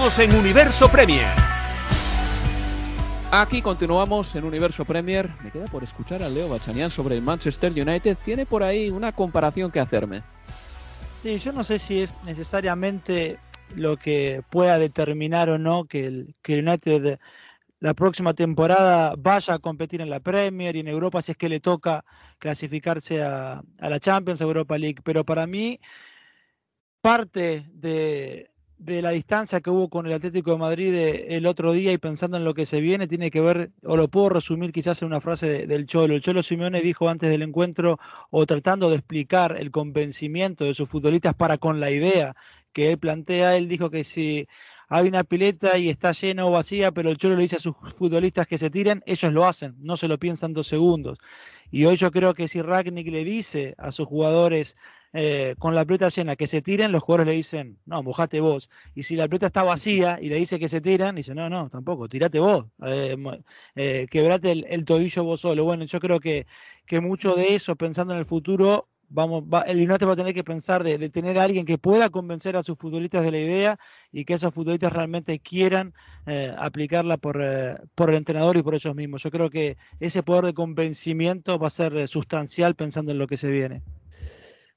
[0.00, 1.28] Seguimos en Universo Premier.
[3.30, 5.28] Aquí continuamos en Universo Premier.
[5.44, 8.16] Me queda por escuchar a Leo Bachanian sobre el Manchester United.
[8.24, 10.22] Tiene por ahí una comparación que hacerme.
[11.20, 13.38] Sí, yo no sé si es necesariamente
[13.76, 17.18] lo que pueda determinar o no que el, que el United
[17.80, 21.50] la próxima temporada vaya a competir en la Premier y en Europa si es que
[21.50, 22.06] le toca
[22.38, 25.02] clasificarse a, a la Champions, Europa League.
[25.04, 25.78] Pero para mí,
[27.02, 28.49] parte de,
[28.80, 31.98] de la distancia que hubo con el Atlético de Madrid eh, el otro día y
[31.98, 35.08] pensando en lo que se viene, tiene que ver, o lo puedo resumir quizás en
[35.08, 36.14] una frase del Cholo.
[36.14, 37.98] El Cholo Simeone dijo antes del encuentro,
[38.30, 42.34] o tratando de explicar el convencimiento de sus futbolistas para con la idea
[42.72, 44.48] que él plantea, él dijo que si
[44.90, 47.76] hay una pileta y está llena o vacía, pero el Cholo le dice a sus
[47.94, 51.18] futbolistas que se tiren, ellos lo hacen, no se lo piensan dos segundos.
[51.70, 54.76] Y hoy yo creo que si Ragnick le dice a sus jugadores
[55.12, 58.68] eh, con la pelota llena que se tiren, los jugadores le dicen, no, mojate vos.
[58.96, 61.70] Y si la pelota está vacía y le dice que se tiran, dice, no, no,
[61.70, 63.16] tampoco, tirate vos, eh,
[63.76, 65.64] eh, quebrate el, tobillo vos solo.
[65.64, 66.46] Bueno, yo creo que,
[66.86, 70.44] que mucho de eso, pensando en el futuro, vamos, el United va a tener que
[70.44, 73.78] pensar de, tener a alguien que pueda convencer a sus futbolistas de la idea
[74.12, 75.92] y que esos futbolistas realmente quieran
[76.26, 79.22] eh, aplicarla por, eh, por el entrenador y por ellos mismos.
[79.22, 83.26] Yo creo que ese poder de convencimiento va a ser eh, sustancial pensando en lo
[83.26, 83.82] que se viene.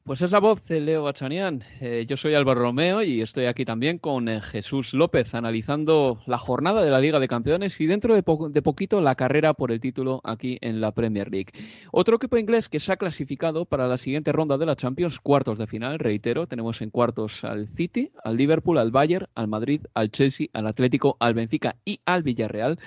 [0.05, 1.63] Pues esa voz de Leo Bachanian.
[1.79, 6.37] Eh, yo soy Álvaro Romeo y estoy aquí también con eh, Jesús López analizando la
[6.37, 9.79] jornada de la Liga de Campeones y dentro de, de, poquito la carrera por el
[9.79, 11.53] título aquí en la Premier League.
[11.93, 15.57] Otro equipo inglés que se ha clasificado para la siguiente ronda de la Champions, cuartos
[15.57, 20.11] de final, reitero, tenemos en cuartos al City, al Liverpool, al Bayern, al Madrid, al
[20.11, 22.77] Chelsea, al Atlético, al Benfica y al Villarreal.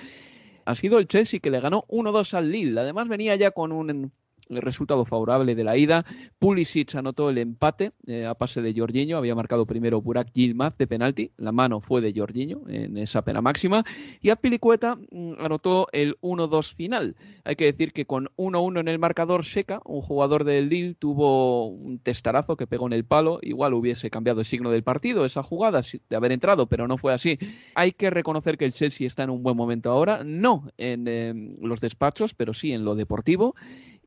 [0.65, 2.79] Ha sido el Chelsea que le ganó 1-2 al Lille.
[2.79, 4.11] Además venía ya con un
[4.49, 6.05] el resultado favorable de la ida.
[6.39, 10.87] Pulisic anotó el empate eh, a pase de Jorginho, había marcado primero Burak Yilmaz de
[10.87, 13.83] penalti, la mano fue de Jorginho en esa pena máxima,
[14.21, 17.15] y Apilicueta mm, anotó el 1-2 final.
[17.43, 21.67] Hay que decir que con 1-1 en el marcador seca, un jugador del Lille tuvo
[21.67, 25.43] un testarazo que pegó en el palo, igual hubiese cambiado el signo del partido esa
[25.43, 27.39] jugada de haber entrado, pero no fue así.
[27.75, 31.51] Hay que reconocer que el Chelsea está en un buen momento ahora, no en em,
[31.61, 33.55] los despachos, pero sí en lo deportivo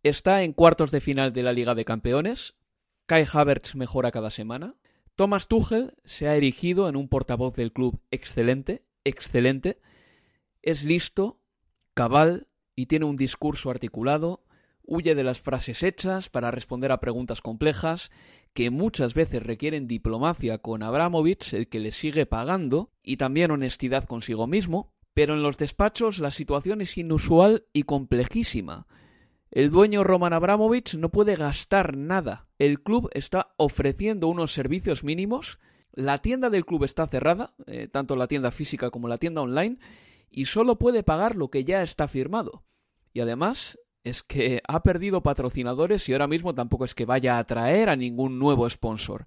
[0.02, 2.54] Está en cuartos de final de la Liga de Campeones.
[3.04, 4.74] Kai Havertz mejora cada semana.
[5.14, 9.82] Thomas Tuchel se ha erigido en un portavoz del club excelente, excelente.
[10.62, 11.42] Es listo,
[11.92, 14.42] cabal y tiene un discurso articulado.
[14.82, 18.10] Huye de las frases hechas para responder a preguntas complejas
[18.54, 24.04] que muchas veces requieren diplomacia con Abramovich, el que le sigue pagando, y también honestidad
[24.06, 24.94] consigo mismo.
[25.12, 28.86] Pero en los despachos la situación es inusual y complejísima.
[29.50, 32.46] El dueño Roman Abramovich no puede gastar nada.
[32.58, 35.58] El club está ofreciendo unos servicios mínimos.
[35.92, 39.78] La tienda del club está cerrada, eh, tanto la tienda física como la tienda online,
[40.30, 42.64] y solo puede pagar lo que ya está firmado.
[43.12, 47.40] Y además es que ha perdido patrocinadores y ahora mismo tampoco es que vaya a
[47.40, 49.26] atraer a ningún nuevo sponsor.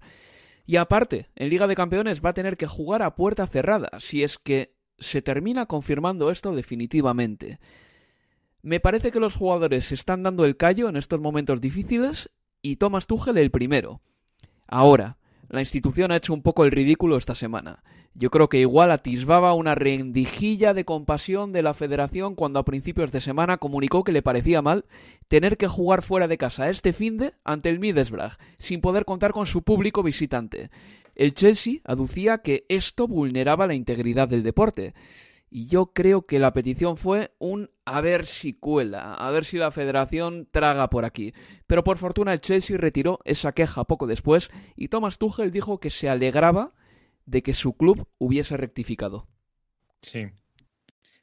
[0.66, 4.22] Y aparte, en Liga de Campeones va a tener que jugar a puerta cerrada, si
[4.22, 7.60] es que se termina confirmando esto definitivamente.
[8.64, 12.30] Me parece que los jugadores se están dando el callo en estos momentos difíciles
[12.62, 14.00] y Thomas Tuchel el primero.
[14.66, 15.18] Ahora,
[15.50, 17.84] la institución ha hecho un poco el ridículo esta semana.
[18.14, 23.12] Yo creo que igual atisbaba una rendijilla de compasión de la federación cuando a principios
[23.12, 24.86] de semana comunicó que le parecía mal
[25.28, 29.44] tener que jugar fuera de casa este finde ante el Middlesbrough, sin poder contar con
[29.44, 30.70] su público visitante.
[31.14, 34.94] El Chelsea aducía que esto vulneraba la integridad del deporte.
[35.56, 39.56] Y yo creo que la petición fue un a ver si cuela, a ver si
[39.56, 41.32] la federación traga por aquí.
[41.68, 45.90] Pero por fortuna el Chelsea retiró esa queja poco después y Thomas Tuchel dijo que
[45.90, 46.72] se alegraba
[47.24, 49.28] de que su club hubiese rectificado.
[50.02, 50.26] Sí.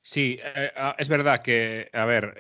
[0.01, 2.37] Sí, eh, ah, es verdad que, a ver,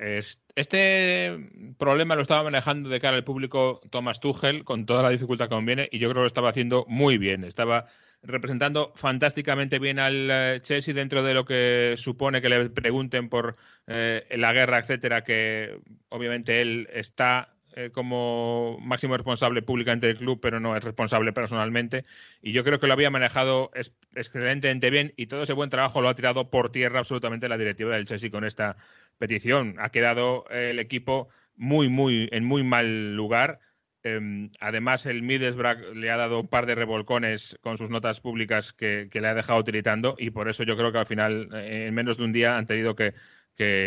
[0.55, 1.35] este
[1.77, 5.55] problema lo estaba manejando de cara al público Thomas Tuchel con toda la dificultad que
[5.55, 7.43] conviene y yo creo que lo estaba haciendo muy bien.
[7.43, 7.87] Estaba
[8.23, 13.55] representando fantásticamente bien al eh, Chelsea dentro de lo que supone que le pregunten por
[13.87, 15.79] eh, la guerra, etcétera, que
[16.09, 22.05] obviamente él está eh, como máximo responsable públicamente del club, pero no es responsable personalmente.
[22.41, 23.71] Y yo creo que lo había manejado
[24.13, 27.95] excelentemente bien y todo ese buen trabajo lo ha tirado por tierra absolutamente la directiva
[27.95, 28.77] del Chelsea con esta
[29.17, 29.75] petición.
[29.79, 33.59] Ha quedado el equipo muy, muy, en muy mal lugar
[34.03, 38.73] Em, además, el Middlesbrough le ha dado un par de revolcones con sus notas públicas
[38.73, 41.93] que, le ha dejado tiritando y por eso yo creo que al final, eh, en
[41.93, 43.13] menos de un día, han tenido que,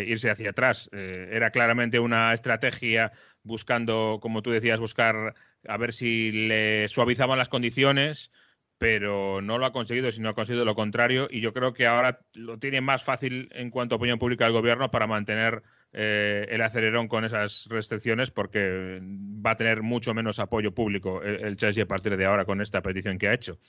[0.07, 0.89] irse hacia atrás.
[0.93, 3.11] Eh, era claramente una estrategia
[3.43, 5.35] buscando, como tú decías, buscar
[5.67, 8.31] a ver si le suavizaban las condiciones
[8.79, 11.29] pero no lo ha conseguido, sino ha conseguido lo contrario.
[11.31, 14.53] Y yo creo que ahora lo tiene más fácil en cuanto a opinión pública del
[14.53, 15.63] gobierno para mantener
[15.97, 21.57] eh, el acelerón con esas restricciones, porque va a tener mucho menos apoyo público el,
[21.57, 23.61] Chelsea a partir de ahora con esta petición que ha hecho.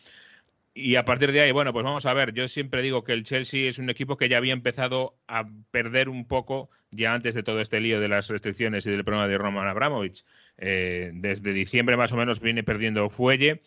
[0.73, 2.33] Y a partir de ahí, bueno, pues vamos a ver.
[2.33, 6.09] Yo siempre digo que el Chelsea es un equipo que ya había empezado a perder
[6.09, 9.37] un poco ya antes de todo este lío de las restricciones y del problema de
[9.37, 10.25] Roman Abramovich.
[10.57, 13.61] Eh, desde diciembre más o menos viene perdiendo fuelle.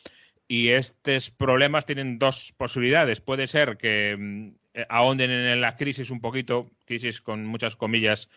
[0.49, 3.21] Y estos problemas tienen dos posibilidades.
[3.21, 8.31] Puede ser que mm, eh, ahonden en la crisis un poquito, crisis con muchas comillas,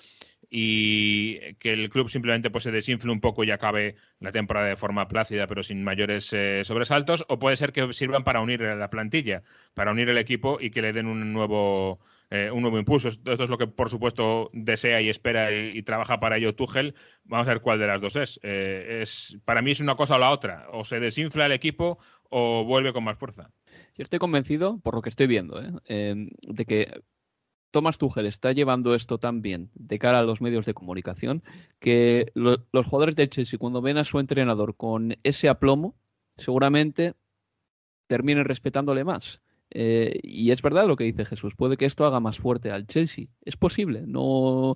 [0.53, 4.75] y que el club simplemente pues, se desinfle un poco y acabe la temporada de
[4.75, 8.89] forma plácida, pero sin mayores eh, sobresaltos, o puede ser que sirvan para unir la
[8.89, 9.43] plantilla,
[9.73, 13.09] para unir el equipo y que le den un nuevo, eh, un nuevo impulso.
[13.09, 16.95] Esto es lo que, por supuesto, desea y espera y, trabaja para ello Tuchel.
[17.25, 18.39] Vamos a ver cuál de las dos es.
[18.41, 19.37] es.
[19.45, 20.67] Para mí es una cosa o la otra.
[20.71, 23.51] O se desinfla el equipo o vuelve con más fuerza.
[23.95, 25.71] Yo estoy convencido, por lo que estoy viendo, ¿eh?
[25.85, 27.01] Em, de que
[27.71, 31.43] Thomas Tuchel está llevando esto tan bien de cara a los medios de comunicación
[31.79, 35.95] que los jugadores del Chelsea, cuando ven a su entrenador con ese aplomo,
[36.37, 37.13] seguramente
[38.07, 39.41] terminen respetándole más.
[39.71, 42.87] Eh, y es verdad lo que dice Jesús, puede que esto haga más fuerte al
[42.87, 43.27] Chelsea.
[43.43, 44.75] Es posible, no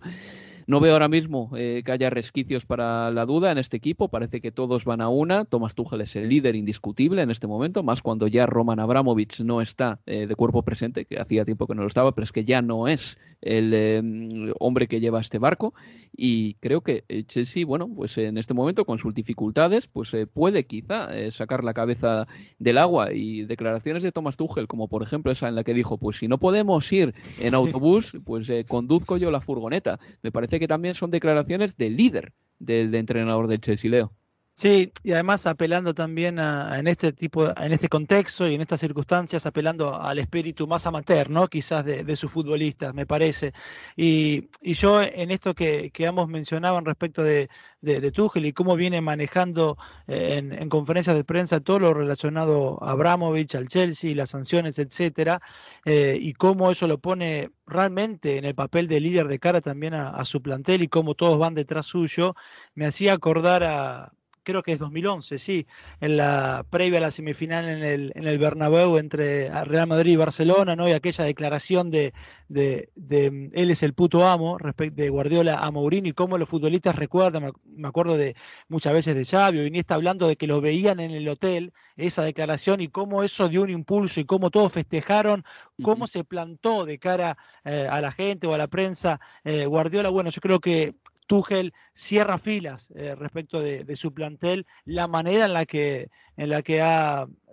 [0.68, 4.10] no veo ahora mismo eh, que haya resquicios para la duda en este equipo.
[4.10, 5.46] Parece que todos van a una.
[5.46, 9.62] Thomas Tuchel es el líder indiscutible en este momento, más cuando ya Roman Abramovich no
[9.62, 12.46] está eh, de cuerpo presente, que hacía tiempo que no lo estaba, pero es que
[12.46, 15.76] ya no es el em, hombre que lleva este barco.
[16.18, 20.66] Y creo que Chelsea, bueno, pues en este momento con sus dificultades, pues eh, puede
[20.66, 22.26] quizá sacar la cabeza
[22.58, 23.14] del agua.
[23.14, 26.28] Y declaraciones de Thomas Tuchel, como por ejemplo esa en la que dijo, pues si
[26.28, 30.00] no podemos ir en autobús, pues conduzco yo la furgoneta.
[30.24, 34.10] Me parece que también son declaraciones de líder del entrenador del Chelsea.
[34.58, 38.80] Sí, y además apelando también a, en este tipo, en este contexto y en estas
[38.80, 41.50] circunstancias, apelando al espíritu más amateur, ¿no?
[41.50, 43.52] Quizás de, sus futbolistas, me parece.
[43.98, 47.50] Y, yo en esto que, que ambos mencionaban respecto de,
[47.82, 49.78] de, Tuchel y cómo viene manejando
[50.08, 55.42] eh, en, conferencias de prensa todo lo relacionado a Abramovich, al Chelsea, las sanciones, etcétera,
[55.84, 59.94] eh, y cómo eso lo pone realmente en el papel de líder de cara también
[59.96, 62.36] a su plantel y cómo todos van detrás suyo,
[62.74, 64.14] me hacía acordar a
[64.46, 65.68] creo que es 2011, sí,
[66.00, 70.16] en la previa a la semifinal en el, en el Bernabéu entre Real Madrid y
[70.16, 70.88] Barcelona, ¿no?
[70.88, 72.14] Y aquella declaración de,
[72.48, 76.48] de, de él es el puto amo, respecto de Guardiola a Mourinho y cómo los
[76.48, 78.36] futbolistas recuerdan, me acuerdo de
[78.70, 82.24] muchas veces de Xavi y está hablando de que lo veían en el hotel, esa
[82.24, 85.44] declaración y cómo eso dio un impulso y cómo todos festejaron,
[85.82, 90.10] cómo se plantó de cara eh, a la gente o a la prensa eh, Guardiola,
[90.10, 90.96] bueno, yo creo que
[91.28, 96.62] Tuchel cierra filas eh, respecto de, su plantel, la manera en la que, en la
[96.62, 96.78] que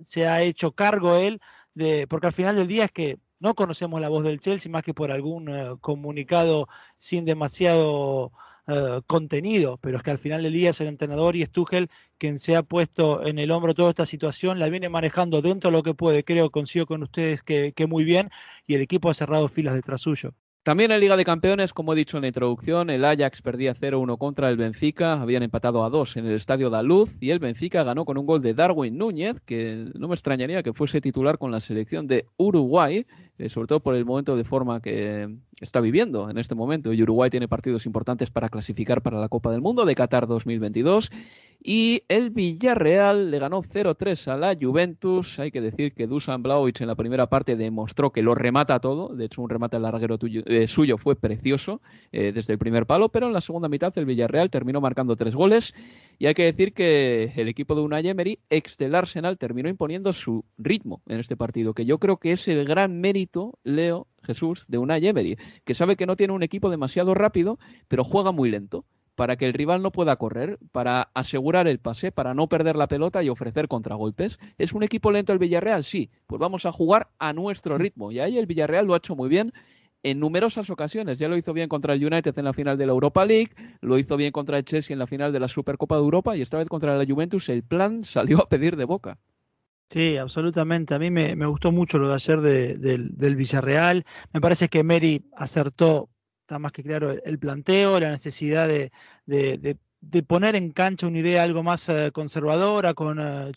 [0.03, 1.41] se ha hecho cargo él,
[1.75, 4.85] de, porque al final del día es que no conocemos la voz del Chelsea más
[4.85, 6.69] que por algún eh, comunicado
[6.99, 8.33] sin demasiado
[8.69, 11.91] eh, contenido, pero es que al final del día es el entrenador y es Tuchel
[12.19, 15.77] quien se ha puesto en el hombro toda esta situación, la viene manejando dentro de
[15.77, 18.31] lo que puede, creo, consigo con ustedes que muy bien,
[18.67, 20.35] y el equipo ha cerrado filas detrás suyo.
[20.63, 24.17] También en Liga de Campeones, como he dicho en la introducción, el Ajax perdía 0-1
[24.17, 27.83] contra el Benfica, habían empatado a 2 en el Estadio da Luz y el Benfica
[27.83, 31.51] ganó con un gol de Darwin Núñez, que no me extrañaría que fuese titular con
[31.51, 33.05] la selección de Uruguay,
[33.39, 36.93] eh, sobre todo por el momento de forma que está viviendo en este momento.
[36.93, 41.11] Y Uruguay tiene partidos importantes para clasificar para la Copa del Mundo de Qatar 2022
[41.65, 45.39] y el Villarreal le ganó 0-3 a la Juventus.
[45.39, 49.15] Hay que decir que Dusan Blaovic en la primera parte demostró que lo remata todo.
[49.15, 53.11] De hecho, un remate al larguero eh, suyo fue precioso eh, desde el primer palo,
[53.11, 55.73] pero en la segunda mitad el Villarreal terminó marcando tres goles.
[56.19, 60.13] Y hay que decir que el equipo de Unai Emery, ex del Arsenal, terminó imponiendo
[60.13, 64.65] su ritmo en este partido, que yo creo que es el gran mérito, Leo Jesús,
[64.67, 68.51] de Unai Emery, que sabe que no tiene un equipo demasiado rápido, pero juega muy
[68.51, 68.85] lento
[69.23, 72.89] para que el rival no pueda correr, para asegurar el pase, para no perder la
[72.89, 74.41] pelota y ofrecer contragolpes.
[74.59, 75.85] ¿Es un equipo lento el Villarreal?
[75.85, 78.11] Sí, pues vamos a jugar a nuestro ritmo.
[78.11, 79.53] Y ahí el Villarreal lo ha hecho muy bien
[80.03, 81.21] en numerosas ocasiones.
[81.21, 83.97] Ya lo hizo bien contra el United en la final de la Europa League, lo
[83.97, 86.59] hizo bien contra el Chelsea en la final de la Supercopa de Europa y esta
[86.59, 89.21] vez contra la Juventus el plan salió a pedir de boca.
[89.89, 90.95] Sí, absolutamente.
[90.95, 94.05] A mí me, gustó mucho lo de ayer del Villarreal.
[94.33, 96.09] Me parece que Mary acertó
[96.43, 98.91] está más que claro el, planteo, la necesidad de,
[99.27, 103.53] de, poner en cancha una idea algo más eh, conservadora, con uh,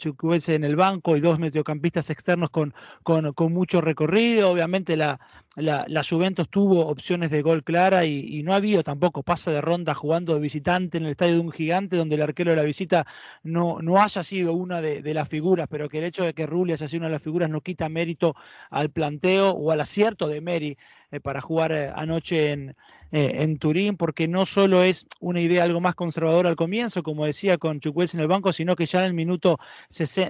[0.47, 2.73] en el banco y dos mediocampistas externos con,
[3.03, 4.51] con mucho recorrido.
[4.51, 5.19] Obviamente la,
[5.55, 9.93] la, Juventus tuvo opciones de gol clara y, no ha habido tampoco pase de ronda
[9.93, 13.07] jugando de visitante en el estadio de un gigante donde el arquero de la visita
[13.43, 16.73] no, no haya sido una de, las figuras, pero que el hecho de que Rulli
[16.73, 18.35] haya sido una de las figuras no quita mérito
[18.69, 20.77] al planteo o al acierto de Meri
[21.11, 22.75] eh, para jugar eh, anoche en,
[23.11, 27.25] eh, en Turín, porque no solo es una idea algo más conservadora al comienzo, como
[27.25, 29.57] decía con Chukwueze en el banco, sino que ya en el minuto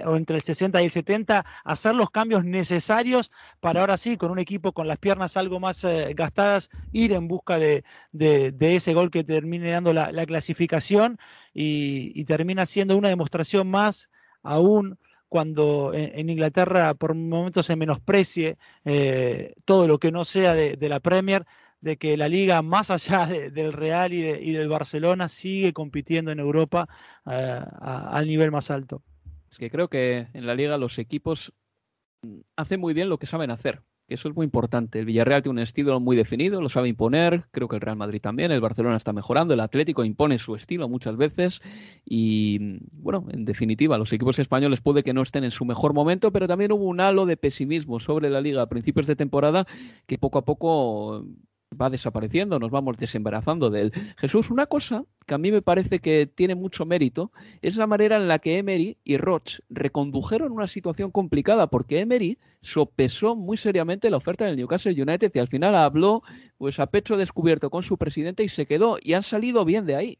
[0.04, 4.30] o entre el 60 y el 70 hacer los cambios necesarios para ahora sí, con
[4.30, 7.84] un equipo con las piernas algo más gastadas, ir en busca de,
[8.60, 11.18] ese gol que termine dando la, clasificación
[11.52, 14.10] y, termina siendo una demostración más
[14.42, 14.98] aún
[15.28, 21.00] cuando en, Inglaterra por momentos se menosprecie eh, todo lo que no sea de, la
[21.00, 21.44] Premier,
[21.80, 26.88] de que la liga, más allá del Real y, del Barcelona, sigue compitiendo en Europa
[27.30, 29.02] eh, al nivel más alto.
[29.50, 31.52] Es que creo que en la liga los equipos
[32.56, 35.00] hacen muy bien lo que saben hacer que eso es muy importante.
[35.00, 38.20] El Villarreal tiene un estilo muy definido, lo sabe imponer, creo que el Real Madrid
[38.20, 41.60] también, el Barcelona está mejorando, el Atlético impone su estilo muchas veces
[42.04, 46.32] y, bueno, en definitiva, los equipos españoles puede que no estén en su mejor momento,
[46.32, 49.66] pero también hubo un halo de pesimismo sobre la liga a principios de temporada
[50.06, 51.26] que poco a poco
[51.70, 53.92] va desapareciendo, nos vamos desembarazando de él.
[54.18, 58.16] Jesús, una cosa que a mí me parece que tiene mucho mérito es la manera
[58.16, 64.10] en la que Emery y Roch recondujeron una situación complicada, porque Emery sopesó muy seriamente
[64.10, 66.22] la oferta del Newcastle United y al final habló
[66.58, 69.96] pues a pecho descubierto con su presidente y se quedó y han salido bien de
[69.96, 70.18] ahí.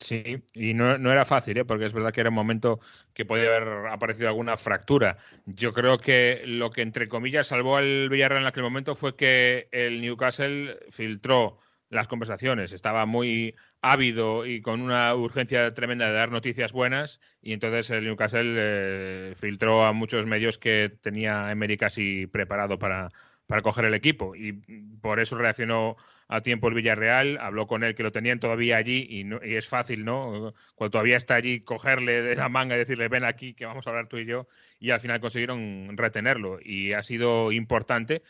[0.00, 1.64] Sí, y no, era fácil, ¿eh?
[1.64, 2.78] porque es verdad que era un momento
[3.14, 5.18] que podía haber aparecido alguna fractura.
[5.44, 9.68] Yo creo que lo que, entre comillas, salvó al Villarreal en aquel momento fue que
[9.72, 11.58] el Newcastle filtró
[11.90, 17.52] las conversaciones, estaba muy ávido y con una urgencia tremenda de dar noticias buenas, y
[17.52, 23.10] entonces el Newcastle eh, filtró a muchos medios que tenía Emery casi preparado para,
[23.48, 24.36] para coger el equipo.
[24.36, 24.52] Y
[25.00, 25.96] por eso reaccionó
[26.28, 29.66] a tiempo el Villarreal, habló con él que lo tenían todavía allí y, y, es
[29.66, 30.54] fácil, ¿no?
[30.76, 33.90] Cuando todavía está allí, cogerle de la manga y decirle, ven aquí, que vamos a
[33.90, 34.46] hablar tú y yo,
[34.78, 38.22] y al final consiguieron retenerlo y ha sido importante.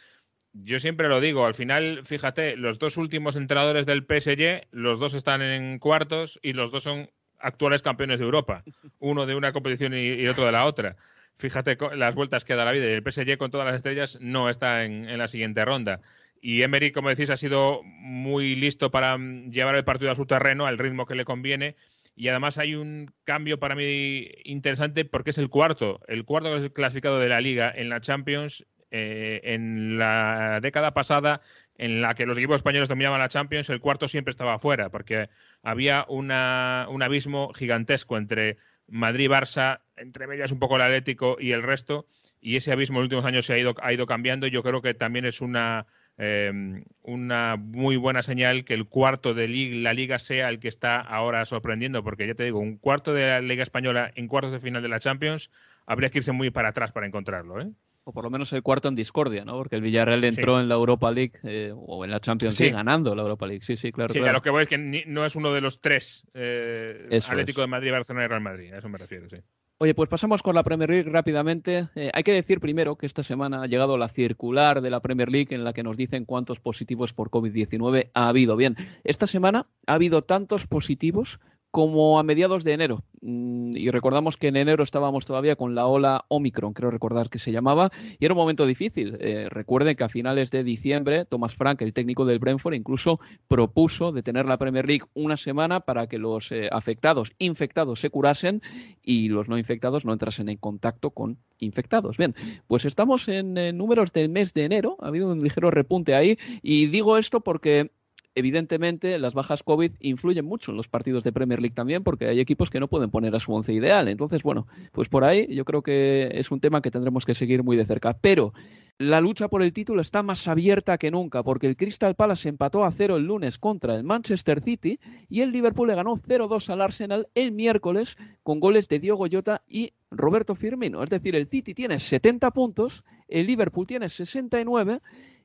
[0.52, 5.14] Yo siempre lo digo, al final, fíjate, los dos últimos entrenadores del PSG, los dos
[5.14, 7.10] están en cuartos y los dos son
[7.40, 8.62] actuales campeones de Europa,
[9.00, 10.96] uno de una competición y, otro de la otra.
[11.38, 14.84] Fíjate las vueltas que da la vida el PSG con todas las estrellas no está
[14.84, 16.00] en, la siguiente ronda.
[16.40, 20.26] Y Emery, como decís, ha sido muy listo para mm, llevar el partido a su
[20.26, 21.76] terreno, al ritmo que le conviene.
[22.16, 27.20] Y además hay un cambio para mí interesante porque es el cuarto, el cuarto clasificado
[27.20, 28.66] de la liga en la Champions.
[28.90, 31.42] Eh, en la década pasada,
[31.76, 35.28] en la que los equipos españoles dominaban la Champions, el cuarto siempre estaba afuera, porque
[35.62, 38.56] había un abismo gigantesco entre
[38.88, 42.06] Madrid, Barça, entre medias un poco el Atlético y el resto.
[42.40, 44.46] Y ese abismo en los últimos años se ha ido, cambiando.
[44.46, 45.86] Yo creo que también es una
[46.20, 51.00] Em, una muy buena señal que el cuarto de la liga sea el que está
[51.00, 54.58] ahora sorprendiendo, porque ya te digo, un cuarto de la Liga Española en cuartos de
[54.58, 55.48] final de la Champions,
[55.86, 57.60] habría que irse muy para atrás para encontrarlo.
[57.60, 57.70] ¿eh?
[58.08, 59.52] O por lo menos el cuarto en discordia, ¿no?
[59.52, 63.14] Porque el Villarreal entró en la Europa League eh, o en la Champions League ganando
[63.14, 63.62] la Europa League.
[63.62, 64.14] Sí, sí, claro.
[64.14, 67.60] Sí, a lo que voy es que no es uno de los tres eh, Atlético
[67.60, 68.72] de Madrid, Barcelona y Real Madrid.
[68.72, 69.36] A eso me refiero, sí.
[69.76, 71.88] Oye, pues pasamos con la Premier League rápidamente.
[71.96, 75.30] Eh, hay que decir primero que esta semana ha llegado la circular de la Premier
[75.30, 78.56] League en la que nos dicen cuántos positivos por COVID-19 ha habido.
[78.56, 81.40] Bien, esta semana ha habido tantos positivos
[81.70, 83.04] como a mediados de enero.
[83.20, 87.38] Mm, y recordamos que en enero estábamos todavía con la ola Omicron, creo recordar que
[87.38, 89.16] se llamaba, y era un momento difícil.
[89.20, 94.12] Eh, recuerden que a finales de diciembre, Thomas Frank, el técnico del Brentford, incluso propuso
[94.12, 98.62] detener la Premier League una semana para que los eh, afectados, infectados, se curasen
[99.02, 102.16] y los no infectados no entrasen en contacto con infectados.
[102.16, 102.34] Bien,
[102.66, 106.86] pues estamos en números del mes de enero, ha habido un ligero repunte ahí, y
[106.86, 107.90] digo esto porque
[108.38, 112.40] evidentemente las bajas COVID influyen mucho en los partidos de Premier League también porque hay
[112.40, 114.08] equipos que no pueden poner a su once ideal.
[114.08, 117.62] Entonces, bueno, pues por ahí yo creo que es un tema que tendremos que seguir
[117.62, 118.16] muy de cerca.
[118.20, 118.52] Pero
[118.98, 122.84] la lucha por el título está más abierta que nunca porque el Crystal Palace empató
[122.84, 126.80] a cero el lunes contra el Manchester City y el Liverpool le ganó 0-2 al
[126.80, 131.02] Arsenal el miércoles con goles de Diogo Jota y Roberto Firmino.
[131.04, 135.00] Es decir, el City tiene 70 puntos, el Liverpool tiene 69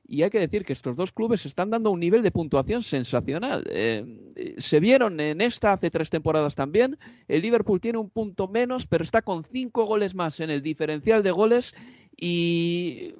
[0.06, 3.64] y hay que decir que estos dos clubes están dando un nivel de puntuación sensacional.
[3.70, 6.98] Eh, se vieron en esta hace tres temporadas también.
[7.26, 11.22] El Liverpool tiene un punto menos, pero está con cinco goles más en el diferencial
[11.22, 11.74] de goles
[12.16, 13.14] y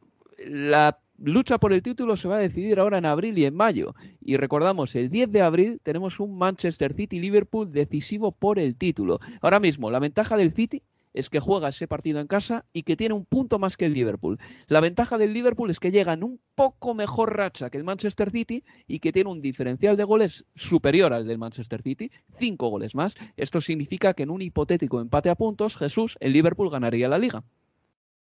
[0.47, 3.95] la lucha por el título se va a decidir ahora en abril y en mayo.
[4.21, 9.21] Y recordamos, el 10 de abril tenemos un Manchester City-Liverpool decisivo por el título.
[9.41, 10.83] Ahora mismo, la ventaja del City
[11.15, 13.95] es que juega ese partido en casa y que tiene un punto más que el
[13.95, 14.39] Liverpool.
[14.67, 18.31] La ventaja del Liverpool es que llega en un poco mejor racha que el Manchester
[18.31, 22.95] City y que tiene un diferencial de goles superior al del Manchester City, cinco goles
[22.95, 23.15] más.
[23.37, 27.45] Esto significa que en un hipotético empate a puntos, Jesús, el Liverpool ganaría la liga.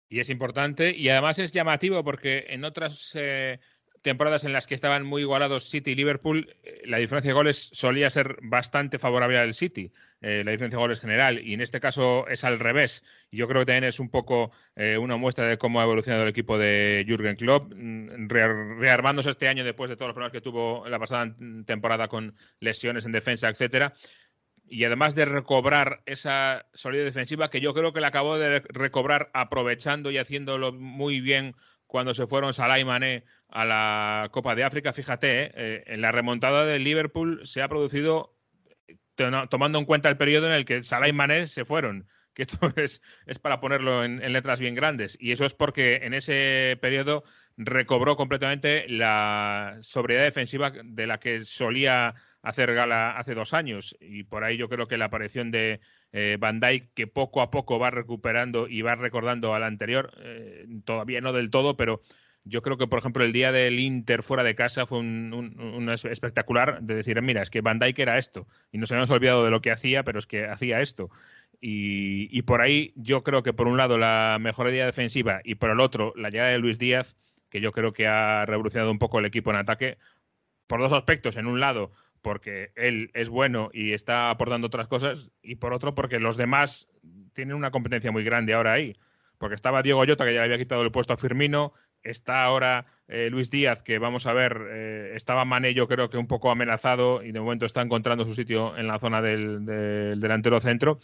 [0.10, 3.60] Y es importante y además es llamativo porque en otras eh,
[4.02, 7.70] temporadas en las que estaban muy igualados City y Liverpool, eh, la diferencia de goles
[7.74, 9.92] solía ser bastante favorable al City,
[10.22, 13.04] eh, la diferencia de goles general, y en este caso es al revés.
[13.32, 16.30] Yo creo que también es un poco eh, una muestra de cómo ha evolucionado el
[16.30, 20.88] equipo de Jürgen Klopp, mm, rearmándose este año después de todos los problemas que tuvo
[20.88, 21.36] la pasada
[21.66, 23.94] temporada con lesiones en defensa, etcétera.
[24.72, 29.30] Y además de recobrar esa solidez defensiva que yo creo que la acabó de recobrar
[29.34, 31.56] aprovechando y haciéndolo muy bien
[31.92, 34.94] cuando se fueron Salah y Mané a la Copa de África.
[34.94, 38.34] Fíjate, eh, eh, en la remontada del Liverpool se ha producido
[39.50, 42.72] tomando en cuenta el periodo en el que Salah y Mané se fueron, que esto
[42.78, 45.18] es, es para ponerlo en, letras bien grandes.
[45.20, 47.24] Y eso es porque en ese periodo
[47.58, 53.96] recobró completamente la sobriedad defensiva de la que solía hacer gala hace dos años.
[54.00, 55.80] Y por ahí yo creo que la aparición de
[56.12, 60.66] eh, Van Dijk, que poco a poco va recuperando y va recordando al anterior, eh,
[60.86, 62.02] todavía no del todo, pero
[62.44, 66.82] yo creo que, por ejemplo, el día del Inter fuera de casa fue un, espectacular
[66.82, 68.48] de decir, mira, es que Van Dijk era esto.
[68.72, 71.10] Y nos habíamos olvidado de lo que hacía, pero es que hacía esto.
[71.64, 75.80] Y, por ahí yo creo que, por un lado, la mejoría defensiva y por el
[75.80, 77.16] otro, la llegada de Luis Díaz,
[77.50, 80.00] que yo creo que ha revolucionado un poco el equipo en ataque,
[80.66, 81.38] por dos aspectos.
[81.38, 81.92] En un lado,
[82.22, 86.90] porque él es bueno y está aportando otras cosas, y por otro, porque los demás
[87.34, 88.96] tienen una competencia muy grande ahora ahí.
[89.38, 92.86] Porque estaba Diego Llota, que ya le había quitado el puesto a Firmino, está ahora
[93.08, 96.52] eh, Luis Díaz, que vamos a ver, eh, estaba Mané yo creo que un poco
[96.52, 101.00] amenazado y de momento está encontrando su sitio en la zona del, delantero centro.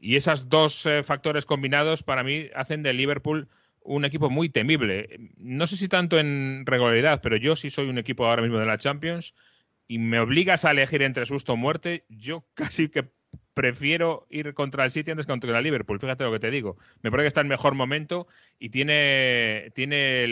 [0.00, 3.48] Y esos dos eh, factores combinados para mí hacen de Liverpool
[3.84, 5.30] un equipo muy temible.
[5.36, 8.66] No sé si tanto en regularidad, pero yo sí soy un equipo ahora mismo de
[8.66, 9.34] la Champions
[9.92, 13.10] y me obligas a elegir entre susto o muerte, yo casi que
[13.52, 16.00] prefiero ir contra el City antes que contra el Liverpool.
[16.00, 16.78] Fíjate lo que te digo.
[17.02, 18.26] Me parece que está en mejor momento
[18.58, 20.26] y tiene, tiene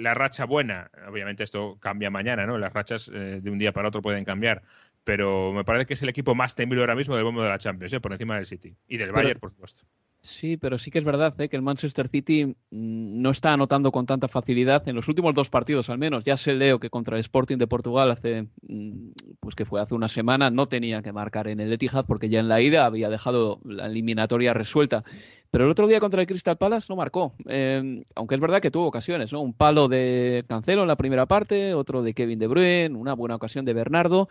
[0.00, 0.90] la racha buena.
[1.08, 2.58] Obviamente esto cambia mañana, ¿no?
[2.58, 4.62] Las rachas eh, de un día para otro pueden cambiar.
[5.04, 7.58] Pero me parece que es el equipo más temible ahora mismo del bombo de la
[7.58, 8.00] Champions, ¿eh?
[8.00, 8.74] por encima del City.
[8.88, 9.84] Y del Bayern, por supuesto.
[10.26, 11.48] Sí, pero sí que es verdad ¿eh?
[11.48, 15.50] que el Manchester City mm, no está anotando con tanta facilidad en los últimos dos
[15.50, 16.24] partidos, al menos.
[16.24, 19.10] Ya sé, Leo, que contra el Sporting de Portugal hace, mm,
[19.40, 22.40] pues que fue hace una semana, no tenía que marcar en el Etihad porque ya
[22.40, 25.04] en la ida había dejado la eliminatoria resuelta.
[25.52, 28.72] Pero el otro día contra el Crystal Palace no marcó, eh, aunque es verdad que
[28.72, 29.40] tuvo ocasiones, ¿no?
[29.40, 33.36] Un palo de Cancelo en la primera parte, otro de Kevin De Bruyne, una buena
[33.36, 34.28] ocasión de Bernardo.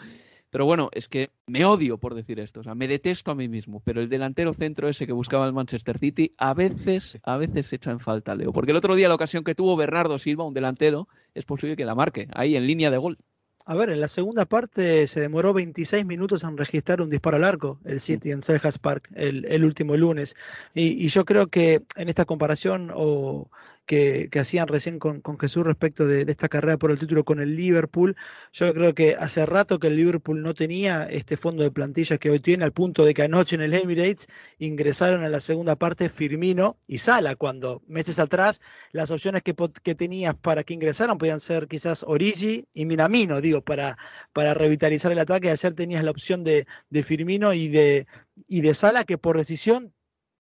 [0.55, 3.49] Pero bueno, es que me odio por decir esto, o sea, me detesto a mí
[3.49, 7.73] mismo, pero el delantero centro ese que buscaba el Manchester City a veces, a veces
[7.73, 10.53] echa en falta, Leo, porque el otro día la ocasión que tuvo Bernardo Silva, un
[10.53, 13.17] delantero, es posible que la marque, ahí en línea de gol.
[13.65, 17.43] A ver, en la segunda parte se demoró 26 minutos en registrar un disparo al
[17.43, 20.37] arco, el City en Selhurst Park, el, último lunes.
[20.73, 23.49] Y, y, yo creo que en esta comparación, o
[23.85, 28.15] que, hacían recién con, Jesús respecto de, esta carrera por el título con el Liverpool.
[28.51, 32.29] Yo creo que hace rato que el Liverpool no tenía este fondo de plantillas que
[32.29, 34.27] hoy tiene, al punto de que anoche en el Emirates
[34.59, 38.61] ingresaron a la segunda parte Firmino y Sala, cuando meses atrás
[38.91, 43.61] las opciones que, que tenías para que ingresaran podían ser quizás Origi y Minamino, digo,
[43.61, 43.97] para,
[44.33, 45.49] para revitalizar el ataque.
[45.49, 48.07] Ayer tenías la opción de, de Firmino y de,
[48.47, 49.93] y de Sala, que por decisión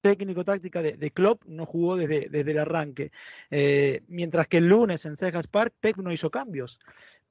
[0.02, 3.12] técnico-táctica de, de, Klopp no jugó desde, desde el arranque.
[3.50, 6.78] Eh, mientras que el lunes en Selhurst Park, Pep no hizo cambios.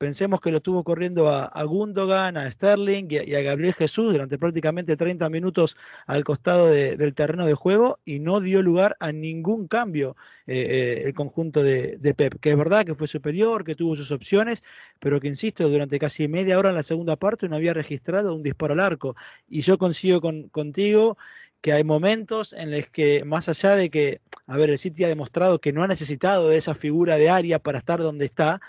[0.02, 4.98] Pensemos que lo estuvo corriendo a, Gundogan, a Sterling y a, Gabriel Jesús durante prácticamente
[4.98, 10.16] 30 minutos al costado del terreno de juego y no dio lugar a ningún cambio
[10.48, 12.40] eh, eh, el conjunto de, Pep.
[12.40, 14.64] Que es verdad que fue superior, que tuvo sus opciones,
[15.00, 18.42] pero que, insisto, durante casi media hora en la segunda parte no había registrado un
[18.42, 19.16] disparo al arco.
[19.48, 21.16] Y yo consigo con, contigo
[21.62, 25.08] que hay momentos en los que, más allá de que, a ver, el City ha
[25.08, 28.60] demostrado que no ha necesitado de esa figura de área para estar donde está,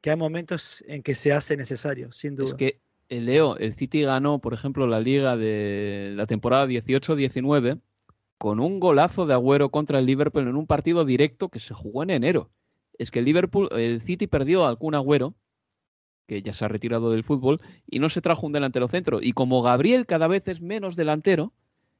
[0.00, 2.48] que hay momentos en que se hace necesario, sin duda.
[2.48, 7.80] Es que, eh, Leo, el City ganó, por ejemplo, la liga de la temporada 18-19
[8.36, 12.02] con un golazo de Agüero contra el Liverpool en un partido directo que se jugó
[12.02, 12.50] en enero.
[12.98, 15.34] Es que el Liverpool, el City perdió a algún Agüero,
[16.26, 19.20] que ya se ha retirado del fútbol, y no se trajo un delantero centro.
[19.22, 21.52] Y como Gabriel cada vez es menos delantero,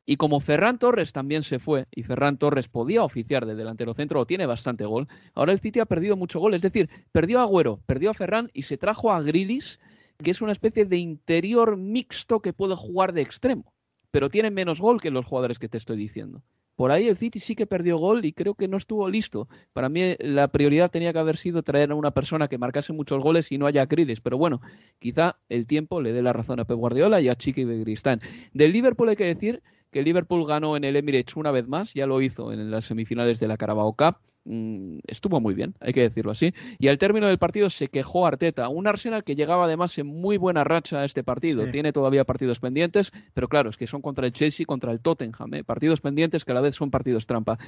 [0.05, 4.21] y como Ferran Torres también se fue, y Ferran Torres podía oficiar de delantero centro,
[4.21, 6.55] o tiene bastante gol, ahora el City ha perdido mucho gol.
[6.55, 9.79] Es decir, perdió a Agüero, perdió a Ferran y se trajo a Grilis,
[10.19, 13.73] que es una especie de interior mixto que puede jugar de extremo,
[14.11, 16.43] pero tiene menos gol que los jugadores que te estoy diciendo.
[16.75, 19.47] Por ahí el City sí que perdió gol y creo que no estuvo listo.
[19.73, 23.23] Para mí la prioridad tenía que haber sido traer a una persona que marcase muchos
[23.23, 24.21] goles y no haya Grilis.
[24.21, 24.63] Pero bueno,
[24.99, 28.21] quizá el tiempo le dé la razón a Pep Guardiola y a Chiqui Begristán.
[28.55, 29.63] Del Liverpool hay que decir
[29.93, 33.39] que Liverpool ganó en el Emirates una vez más, ya lo hizo en las semifinales
[33.39, 34.17] de la Carabao Cup.
[34.45, 36.53] Mm, estuvo muy bien, hay que decirlo así.
[36.79, 40.39] Y al término del partido se quejó Arteta, un Arsenal que llegaba además en muy
[40.39, 41.71] buena racha a este partido.
[41.71, 45.55] Tiene todavía partidos pendientes, pero claro, es que son contra el Chelsea, contra el Tottenham,
[45.55, 45.63] ¿eh?
[45.63, 47.59] partidos pendientes que a la vez son partidos trampa.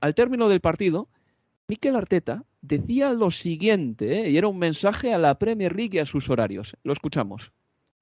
[0.00, 1.08] Al término del partido,
[1.68, 4.30] Mikel Arteta decía lo siguiente, ¿eh?
[4.30, 6.76] y era un mensaje a la Premier League y a sus horarios.
[6.82, 7.52] Lo escuchamos.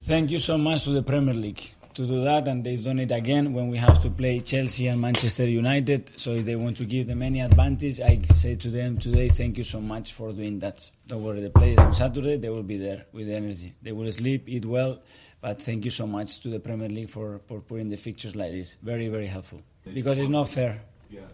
[0.07, 1.82] Thank you so much to the Premier League.
[1.95, 4.99] To do that, and they've done it again when we have to play Chelsea and
[4.99, 6.11] Manchester United.
[6.15, 9.57] So if they want to give them any advantage, I say to them today, thank
[9.57, 10.89] you so much for doing that.
[11.07, 13.75] Don't worry, the players on Saturday they will be there with energy.
[13.81, 15.01] They will sleep, eat well,
[15.41, 18.51] but thank you so much to the Premier League for, for putting the fixtures like
[18.51, 18.77] this.
[18.81, 19.61] Very, very helpful.
[19.93, 20.81] Because it's not fair.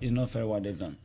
[0.01, 0.97] It's not fair what they've done.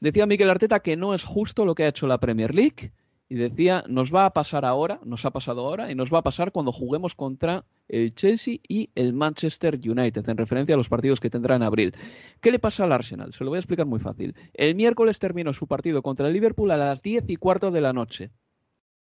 [0.00, 2.90] Decía Mikel Arteta que no es justo lo que ha hecho la Premier League
[3.32, 6.22] y decía, nos va a pasar ahora, nos ha pasado ahora y nos va a
[6.22, 11.18] pasar cuando juguemos contra el Chelsea y el Manchester United, en referencia a los partidos
[11.18, 11.94] que tendrá en abril.
[12.42, 13.32] ¿Qué le pasa al Arsenal?
[13.32, 14.36] Se lo voy a explicar muy fácil.
[14.52, 17.94] El miércoles terminó su partido contra el Liverpool a las 10 y cuarto de la
[17.94, 18.32] noche.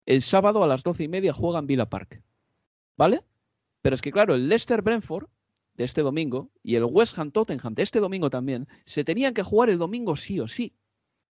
[0.07, 2.23] El sábado a las 12 y media juega en Villa Park.
[2.97, 3.21] ¿Vale?
[3.83, 5.27] Pero es que claro, el Leicester Brentford
[5.75, 9.43] de este domingo y el West Ham Tottenham de este domingo también se tenían que
[9.43, 10.73] jugar el domingo sí o sí.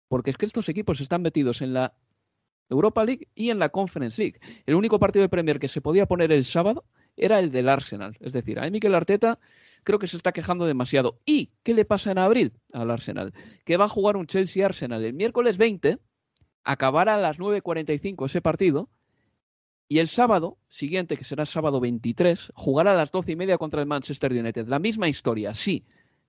[0.07, 1.93] Porque es que estos equipos están metidos en la
[2.69, 4.41] Europa League y en la Conference League.
[4.67, 6.85] El único partido de Premier que se podía poner el sábado
[7.17, 8.17] era el del Arsenal.
[8.21, 9.39] Es decir, a Mikel Arteta
[9.85, 11.21] creo que se está quejando demasiado.
[11.25, 13.33] ¿Y qué le pasa en abril al Arsenal?
[13.65, 15.99] Que va a jugar un Chelsea-Arsenal el miércoles 20,
[16.65, 18.91] acabará a las 9.45 ese partido,
[19.89, 23.81] y el sábado siguiente, que será sábado 23, jugará a las 12 y media contra
[23.81, 24.67] el Manchester United.
[24.67, 25.85] La misma historia, sí,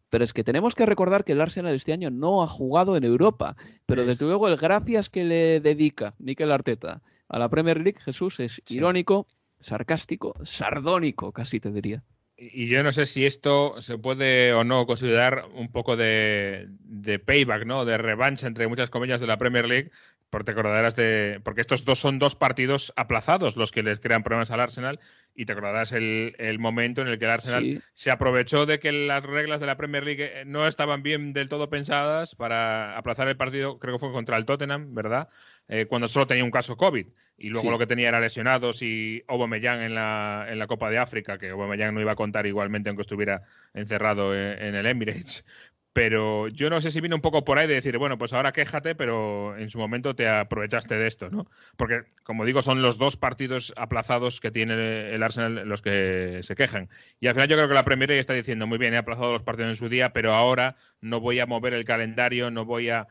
[0.10, 3.03] Pero es que tenemos que recordar que el Arsenal este año no ha jugado en
[3.03, 3.55] Europa.
[3.86, 8.39] Pero desde luego el gracias que le dedica Mikel Arteta a la Premier League, Jesús,
[8.39, 9.28] es irónico,
[9.60, 12.03] sarcástico, sardónico, casi te diría.
[12.39, 17.18] Y yo no sé si esto se puede o no considerar un poco de, de
[17.18, 17.84] payback, ¿no?
[17.84, 19.91] De revancha, entre muchas comillas, de la Premier League,
[20.30, 21.39] porque te acordarás de.
[21.43, 24.99] Porque estos dos son dos partidos aplazados los que les crean problemas al Arsenal.
[25.34, 28.91] Y te acordarás el, el momento en el que el Arsenal se aprovechó de que
[28.91, 33.28] las reglas de la Premier League eh, no estaban bien del todo pensadas para aplazar
[33.28, 35.30] el partido, creo que fue contra el Tottenham, ¿verdad?
[35.69, 37.07] Eh, cuando solo tenía un caso COVID.
[37.39, 40.97] Y luego lo que tenía era lesionados y Aubameyang en la, en la Copa de
[40.97, 43.43] África, que Aubameyang no iba a contar igualmente aunque estuviera
[43.75, 45.45] encerrado en, en el Emirates
[45.93, 48.51] pero yo no sé si viene un poco por ahí de decir, bueno, pues ahora
[48.51, 51.47] quéjate, pero en su momento te aprovechaste de esto, ¿no?
[51.75, 56.55] Porque, como digo, son los dos partidos aplazados que tiene el Arsenal los que se
[56.55, 56.89] quejan.
[57.19, 59.31] Y al final yo creo que la Premier League está diciendo, muy bien, he aplazado
[59.31, 62.89] los partidos en su día, pero ahora no voy a mover el calendario, no voy
[62.89, 63.07] a,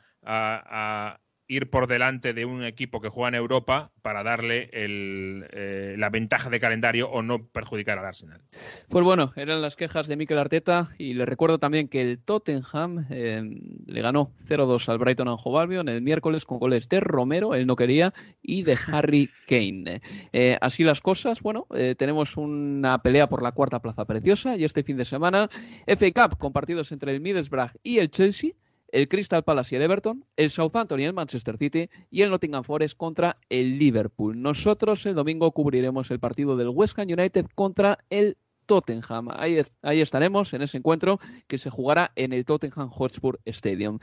[1.49, 6.51] ir por delante de un equipo que juega en Europa para darle eh, la ventaja
[6.51, 8.41] de calendario o no perjudicar al Arsenal.
[8.89, 13.07] Pues bueno, eran las quejas de Mikel Arteta y le recuerdo también que el Tottenham
[13.11, 13.43] eh,
[13.87, 17.77] le ganó 0-2 al Brighton Hove Albion el miércoles con goles de Romero, él no
[17.77, 20.01] quería, y de Harry Kane.
[20.33, 21.67] Eh, así las cosas, bueno,
[21.97, 25.49] tenemos una pelea por la cuarta plaza preciosa y este fin de semana
[25.87, 28.53] FA Cup con partidos entre el Middlesbrough y el Chelsea
[28.89, 32.65] el Crystal Palace y el Everton, el Southampton y el Manchester City y el Nottingham
[32.65, 34.41] Forest contra el Liverpool.
[34.41, 39.29] Nosotros el domingo cubriremos el partido del West Ham United contra el Tottenham.
[39.33, 43.99] Ahí, ahí estaremos en ese encuentro que se jugará en el Tottenham Hotspur Stadium.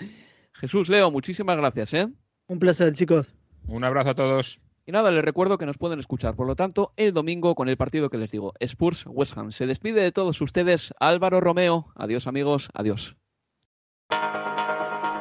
[0.53, 1.93] Jesús Leo, muchísimas gracias.
[1.93, 2.07] ¿eh?
[2.47, 3.33] Un placer, chicos.
[3.67, 4.59] Un abrazo a todos.
[4.85, 7.77] Y nada, les recuerdo que nos pueden escuchar, por lo tanto, el domingo con el
[7.77, 9.51] partido que les digo, Spurs West Ham.
[9.53, 11.87] Se despide de todos ustedes Álvaro Romeo.
[11.95, 13.15] Adiós amigos, adiós.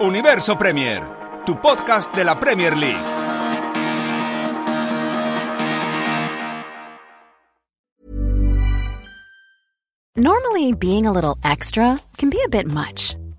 [0.03, 1.01] Universo Premier,
[1.47, 2.99] tu podcast de la Premier League.
[10.17, 13.15] Normally, being a little extra can be a bit much,